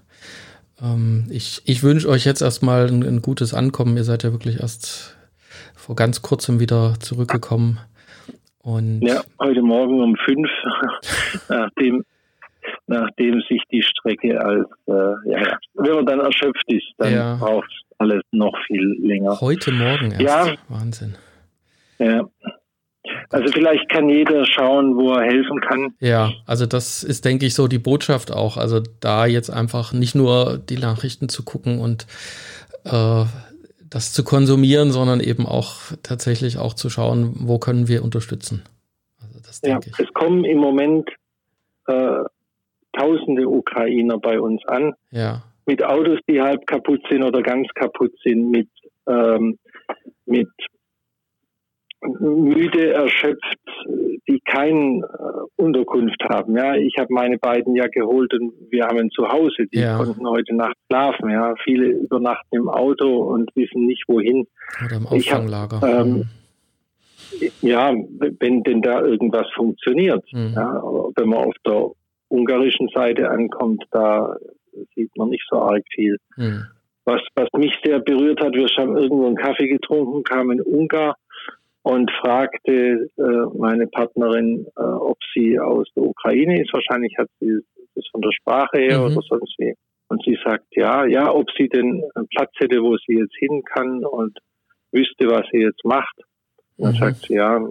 ähm, 0.82 1.26
ich, 1.30 1.62
ich 1.66 1.84
wünsche 1.84 2.08
euch 2.08 2.24
jetzt 2.24 2.42
erstmal 2.42 2.88
ein, 2.88 3.04
ein, 3.04 3.22
gutes 3.22 3.54
Ankommen. 3.54 3.96
Ihr 3.96 4.02
seid 4.02 4.24
ja 4.24 4.32
wirklich 4.32 4.58
erst 4.58 5.16
vor 5.76 5.94
ganz 5.94 6.20
kurzem 6.20 6.58
wieder 6.58 6.94
zurückgekommen. 6.98 7.78
Und 8.58 9.02
ja, 9.02 9.22
heute 9.38 9.62
Morgen 9.62 10.02
um 10.02 10.16
fünf, 10.16 10.50
nachdem, 11.48 12.04
nachdem 12.88 13.40
sich 13.48 13.62
die 13.70 13.82
Strecke 13.82 14.44
als, 14.44 14.66
äh, 14.88 15.30
ja, 15.30 15.58
wenn 15.74 15.94
man 15.94 16.06
dann 16.06 16.18
erschöpft 16.18 16.64
ist, 16.66 16.92
dann 16.98 17.12
ja. 17.12 17.36
braucht 17.36 17.70
alles 17.98 18.22
noch 18.32 18.56
viel 18.66 18.96
länger. 19.00 19.40
Heute 19.40 19.72
Morgen 19.72 20.12
erst. 20.12 20.22
Ja. 20.22 20.54
Wahnsinn. 20.68 21.14
Ja. 21.98 22.28
Also 23.30 23.52
vielleicht 23.52 23.88
kann 23.90 24.08
jeder 24.08 24.44
schauen, 24.46 24.96
wo 24.96 25.12
er 25.12 25.24
helfen 25.24 25.60
kann. 25.60 25.94
Ja, 26.00 26.32
also 26.46 26.64
das 26.66 27.02
ist, 27.02 27.24
denke 27.24 27.44
ich, 27.46 27.54
so 27.54 27.68
die 27.68 27.78
Botschaft 27.78 28.32
auch. 28.32 28.56
Also 28.56 28.80
da 29.00 29.26
jetzt 29.26 29.50
einfach 29.50 29.92
nicht 29.92 30.14
nur 30.14 30.58
die 30.58 30.78
Nachrichten 30.78 31.28
zu 31.28 31.44
gucken 31.44 31.80
und 31.80 32.06
äh, 32.84 33.24
das 33.90 34.12
zu 34.12 34.24
konsumieren, 34.24 34.90
sondern 34.90 35.20
eben 35.20 35.46
auch 35.46 35.92
tatsächlich 36.02 36.58
auch 36.58 36.74
zu 36.74 36.88
schauen, 36.88 37.34
wo 37.40 37.58
können 37.58 37.88
wir 37.88 38.02
unterstützen. 38.02 38.62
Also 39.20 39.38
das 39.40 39.60
ja, 39.62 39.78
ich. 39.84 39.98
es 39.98 40.12
kommen 40.14 40.44
im 40.44 40.58
Moment 40.58 41.08
äh, 41.86 42.24
tausende 42.92 43.48
Ukrainer 43.48 44.18
bei 44.18 44.40
uns 44.40 44.64
an. 44.66 44.94
Ja. 45.10 45.42
Mit 45.66 45.82
Autos, 45.84 46.18
die 46.28 46.40
halb 46.40 46.66
kaputt 46.66 47.00
sind 47.10 47.22
oder 47.22 47.42
ganz 47.42 47.68
kaputt 47.74 48.12
sind, 48.22 48.50
mit, 48.50 48.68
ähm, 49.06 49.58
mit 50.26 50.48
müde, 52.20 52.92
erschöpft, 52.92 53.58
die 54.28 54.40
keine 54.44 55.00
äh, 55.00 55.62
Unterkunft 55.62 56.22
haben. 56.28 56.56
Ja, 56.56 56.74
ich 56.74 56.94
habe 56.98 57.12
meine 57.12 57.38
beiden 57.38 57.74
ja 57.74 57.86
geholt 57.86 58.32
und 58.34 58.52
wir 58.70 58.84
haben 58.84 58.98
ein 58.98 59.10
Zuhause. 59.10 59.66
Die 59.72 59.78
ja. 59.78 59.96
konnten 59.96 60.26
heute 60.28 60.54
Nacht 60.54 60.76
schlafen. 60.90 61.30
Ja, 61.30 61.54
viele 61.64 61.86
übernachten 61.86 62.56
im 62.56 62.68
Auto 62.68 63.08
und 63.08 63.50
wissen 63.54 63.86
nicht 63.86 64.04
wohin. 64.06 64.46
Oder 64.84 64.96
im 64.96 65.06
Auffanglager. 65.06 65.80
Hab, 65.80 66.06
ähm, 66.06 66.12
mhm. 66.12 66.24
Ja, 67.62 67.92
wenn 68.38 68.62
denn 68.62 68.82
da 68.82 69.00
irgendwas 69.00 69.46
funktioniert. 69.54 70.24
Mhm. 70.32 70.52
Ja, 70.54 70.82
wenn 71.16 71.28
man 71.28 71.44
auf 71.44 71.56
der 71.66 71.90
ungarischen 72.28 72.88
Seite 72.94 73.30
ankommt, 73.30 73.84
da 73.90 74.36
sieht 74.94 75.16
man 75.16 75.28
nicht 75.28 75.44
so 75.50 75.58
arg 75.58 75.84
viel. 75.94 76.16
Mhm. 76.36 76.66
Was, 77.04 77.20
was 77.34 77.48
mich 77.56 77.76
sehr 77.84 78.00
berührt 78.00 78.40
hat, 78.40 78.54
wir 78.54 78.66
haben 78.66 78.96
irgendwo 78.96 79.26
einen 79.26 79.36
Kaffee 79.36 79.68
getrunken, 79.68 80.22
kam 80.24 80.50
ein 80.50 80.60
Ungar 80.60 81.16
und 81.82 82.10
fragte 82.12 83.10
äh, 83.18 83.58
meine 83.58 83.86
Partnerin, 83.86 84.66
äh, 84.76 84.80
ob 84.80 85.18
sie 85.34 85.58
aus 85.58 85.86
der 85.94 86.04
Ukraine 86.04 86.62
ist. 86.62 86.72
Wahrscheinlich 86.72 87.14
hat 87.18 87.28
sie 87.40 87.58
das 87.94 88.06
von 88.10 88.22
der 88.22 88.32
Sprache 88.32 88.78
her 88.78 89.00
mhm. 89.00 89.04
oder 89.06 89.22
sonst 89.28 89.54
wie. 89.58 89.74
Und 90.08 90.22
sie 90.24 90.38
sagt 90.44 90.66
ja, 90.72 91.04
ja, 91.06 91.32
ob 91.32 91.50
sie 91.58 91.68
denn 91.68 92.02
einen 92.14 92.28
Platz 92.28 92.52
hätte, 92.58 92.80
wo 92.80 92.96
sie 92.96 93.18
jetzt 93.18 93.36
hin 93.38 93.62
kann 93.64 94.04
und 94.04 94.38
wüsste, 94.92 95.26
was 95.28 95.46
sie 95.52 95.60
jetzt 95.60 95.84
macht. 95.84 96.16
Und 96.76 96.86
dann 96.86 96.94
mhm. 96.94 96.98
sagt 96.98 97.26
sie, 97.26 97.34
ja, 97.34 97.68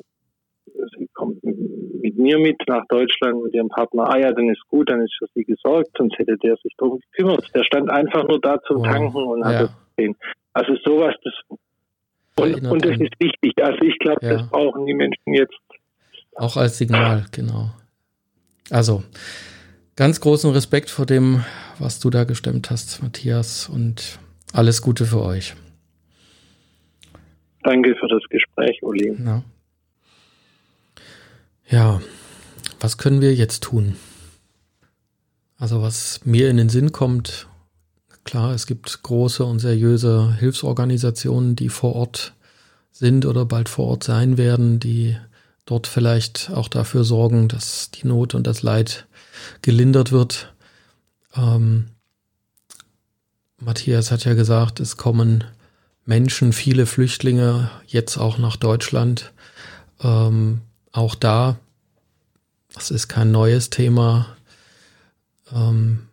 sie 0.98 1.08
kommt 1.14 1.44
mit 1.44 2.18
mir 2.18 2.38
mit 2.40 2.58
nach 2.68 2.86
Deutschland 2.88 3.44
mit 3.44 3.54
ihrem 3.54 3.70
Partner. 3.70 4.10
Ah 4.10 4.18
ja, 4.18 4.32
dann 4.32 4.50
ist 4.50 4.62
gut, 4.70 4.90
dann 4.90 5.02
ist 5.02 5.14
für 5.18 5.28
sie 5.34 5.44
gesorgt, 5.44 5.90
sonst 5.98 6.18
hätte 6.18 6.38
der 6.38 6.56
sich 6.58 6.74
darum 6.78 7.00
gekümmert. 7.00 7.50
Der 7.54 7.64
stand 7.64 7.90
einfach 7.90 8.28
nur 8.28 8.40
da 8.40 8.62
zum 8.64 8.84
Tanken 8.84 9.16
und 9.16 9.46
hat 9.46 9.54
ja. 9.54 9.62
das 9.62 9.72
gesehen. 9.96 10.16
Also 10.54 10.76
sowas, 10.84 11.16
das 11.24 11.34
und, 12.36 12.66
und 12.66 12.86
das 12.86 13.00
ist 13.00 13.14
wichtig. 13.20 13.54
Also 13.64 13.80
ich 13.82 13.98
glaube, 14.00 14.26
ja. 14.26 14.34
das 14.34 14.50
brauchen 14.50 14.86
die 14.86 14.94
Menschen 14.94 15.34
jetzt. 15.34 15.60
Auch 16.36 16.58
als 16.58 16.78
Signal, 16.78 17.26
genau. 17.32 17.70
Also 18.72 19.04
ganz 19.96 20.20
großen 20.20 20.52
Respekt 20.52 20.90
vor 20.90 21.06
dem, 21.06 21.44
was 21.78 22.00
du 22.00 22.10
da 22.10 22.24
gestemmt 22.24 22.72
hast, 22.72 23.04
Matthias, 23.04 23.70
und 23.70 24.20
alles 24.52 24.82
Gute 24.82 25.06
für 25.06 25.22
euch. 25.22 25.56
Danke 27.64 27.96
für 27.96 28.08
das 28.08 28.24
Gespräch, 28.30 28.82
Uli. 28.82 29.16
Ja. 29.24 29.44
Ja, 31.68 32.02
was 32.80 32.98
können 32.98 33.22
wir 33.22 33.34
jetzt 33.34 33.64
tun? 33.64 33.96
Also 35.58 35.82
was 35.82 36.22
mir 36.26 36.50
in 36.50 36.58
den 36.58 36.70
Sinn 36.70 36.92
kommt, 36.92 37.48
Klar, 38.24 38.54
es 38.54 38.68
gibt 38.68 39.04
große 39.04 39.44
und 39.44 39.60
seriöse 39.60 40.36
Hilfsorganisationen, 40.40 41.56
die 41.56 41.70
vor 41.70 41.96
Ort 41.96 42.34
sind 42.92 43.26
oder 43.26 43.46
bald 43.46 43.70
vor 43.70 43.88
Ort 43.88 44.04
sein 44.04 44.38
werden, 44.38 44.80
die 44.80 45.18
dort 45.66 45.88
vielleicht 45.88 46.50
auch 46.52 46.68
dafür 46.68 47.04
sorgen, 47.04 47.48
dass 47.48 47.92
die 47.92 48.08
Not 48.08 48.34
und 48.34 48.48
das 48.48 48.64
Leid 48.64 49.08
gelindert 49.62 50.12
wird. 50.12 50.54
Ähm, 51.36 51.90
Matthias 53.60 54.12
hat 54.12 54.26
ja 54.26 54.34
gesagt, 54.36 54.80
es 54.80 54.96
kommen 54.96 55.44
Menschen, 56.06 56.54
viele 56.54 56.86
Flüchtlinge 56.86 57.72
jetzt 57.88 58.18
auch 58.18 58.38
nach 58.38 58.56
Deutschland. 58.56 59.34
Ähm, 60.02 60.62
auch 60.94 61.16
da, 61.16 61.58
das 62.74 62.92
ist 62.92 63.08
kein 63.10 63.32
neues 63.32 63.70
Thema. 63.70 64.28
Ähm, 65.52 66.08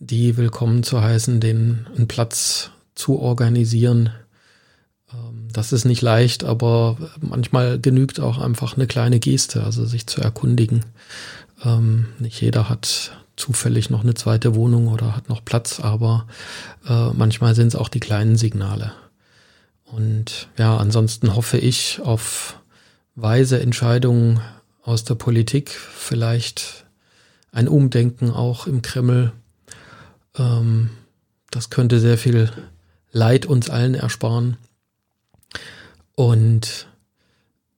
die 0.00 0.36
willkommen 0.36 0.82
zu 0.82 1.00
heißen, 1.00 1.40
den 1.40 1.86
einen 1.96 2.06
Platz 2.06 2.70
zu 2.94 3.18
organisieren. 3.18 4.10
Ähm, 5.12 5.48
das 5.52 5.72
ist 5.72 5.84
nicht 5.84 6.02
leicht, 6.02 6.44
aber 6.44 6.96
manchmal 7.20 7.80
genügt 7.80 8.20
auch 8.20 8.38
einfach 8.38 8.76
eine 8.76 8.86
kleine 8.86 9.20
Geste, 9.20 9.64
also 9.64 9.86
sich 9.86 10.06
zu 10.06 10.20
erkundigen. 10.20 10.84
Ähm, 11.64 12.08
nicht 12.18 12.40
jeder 12.40 12.68
hat 12.68 13.12
zufällig 13.36 13.90
noch 13.90 14.02
eine 14.02 14.14
zweite 14.14 14.54
Wohnung 14.54 14.88
oder 14.88 15.16
hat 15.16 15.28
noch 15.28 15.44
Platz, 15.44 15.80
aber 15.80 16.26
äh, 16.88 17.10
manchmal 17.10 17.54
sind 17.54 17.68
es 17.68 17.76
auch 17.76 17.88
die 17.88 18.00
kleinen 18.00 18.36
Signale. 18.36 18.92
Und 19.84 20.48
ja, 20.58 20.76
ansonsten 20.76 21.34
hoffe 21.34 21.58
ich 21.58 22.00
auf 22.02 22.60
weise 23.20 23.60
Entscheidungen 23.60 24.40
aus 24.82 25.04
der 25.04 25.14
Politik, 25.14 25.70
vielleicht 25.70 26.86
ein 27.52 27.68
Umdenken 27.68 28.30
auch 28.30 28.66
im 28.66 28.82
Kreml 28.82 29.32
ähm, 30.38 30.90
das 31.50 31.70
könnte 31.70 32.00
sehr 32.00 32.18
viel 32.18 32.50
Leid 33.10 33.46
uns 33.46 33.70
allen 33.70 33.94
ersparen. 33.94 34.56
Und 36.14 36.86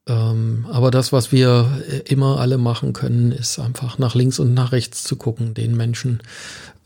ähm, 0.07 0.67
aber 0.71 0.91
das, 0.91 1.13
was 1.13 1.31
wir 1.31 2.03
immer 2.07 2.41
alle 2.41 2.59
machen 2.59 2.93
können, 2.93 3.33
ist 3.33 3.59
einfach 3.59 3.99
nach 3.99 4.15
links 4.15 4.39
und 4.39 4.55
nach 4.55 4.73
rechts 4.73 5.05
zu 5.05 5.17
gucken, 5.17 5.55
den 5.55 5.77
Menschen 5.77 6.23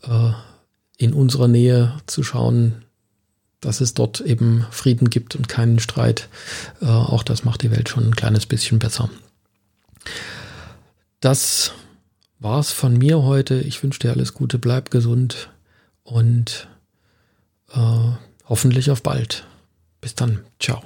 äh, 0.03 0.31
in 0.97 1.13
unserer 1.13 1.47
Nähe 1.47 1.93
zu 2.05 2.23
schauen, 2.23 2.84
dass 3.65 3.81
es 3.81 3.93
dort 3.93 4.21
eben 4.21 4.65
Frieden 4.71 5.09
gibt 5.09 5.35
und 5.35 5.49
keinen 5.49 5.79
Streit. 5.79 6.29
Äh, 6.81 6.85
auch 6.85 7.23
das 7.23 7.43
macht 7.43 7.63
die 7.63 7.71
Welt 7.71 7.89
schon 7.89 8.05
ein 8.05 8.15
kleines 8.15 8.45
bisschen 8.45 8.79
besser. 8.79 9.09
Das 11.19 11.71
war's 12.39 12.71
von 12.71 12.97
mir 12.97 13.23
heute. 13.23 13.55
Ich 13.55 13.81
wünsche 13.81 13.99
dir 13.99 14.11
alles 14.11 14.33
Gute, 14.33 14.59
bleib 14.59 14.91
gesund 14.91 15.49
und 16.03 16.67
äh, 17.73 18.11
hoffentlich 18.47 18.91
auf 18.91 19.01
bald. 19.01 19.47
Bis 19.99 20.13
dann. 20.13 20.41
Ciao. 20.59 20.83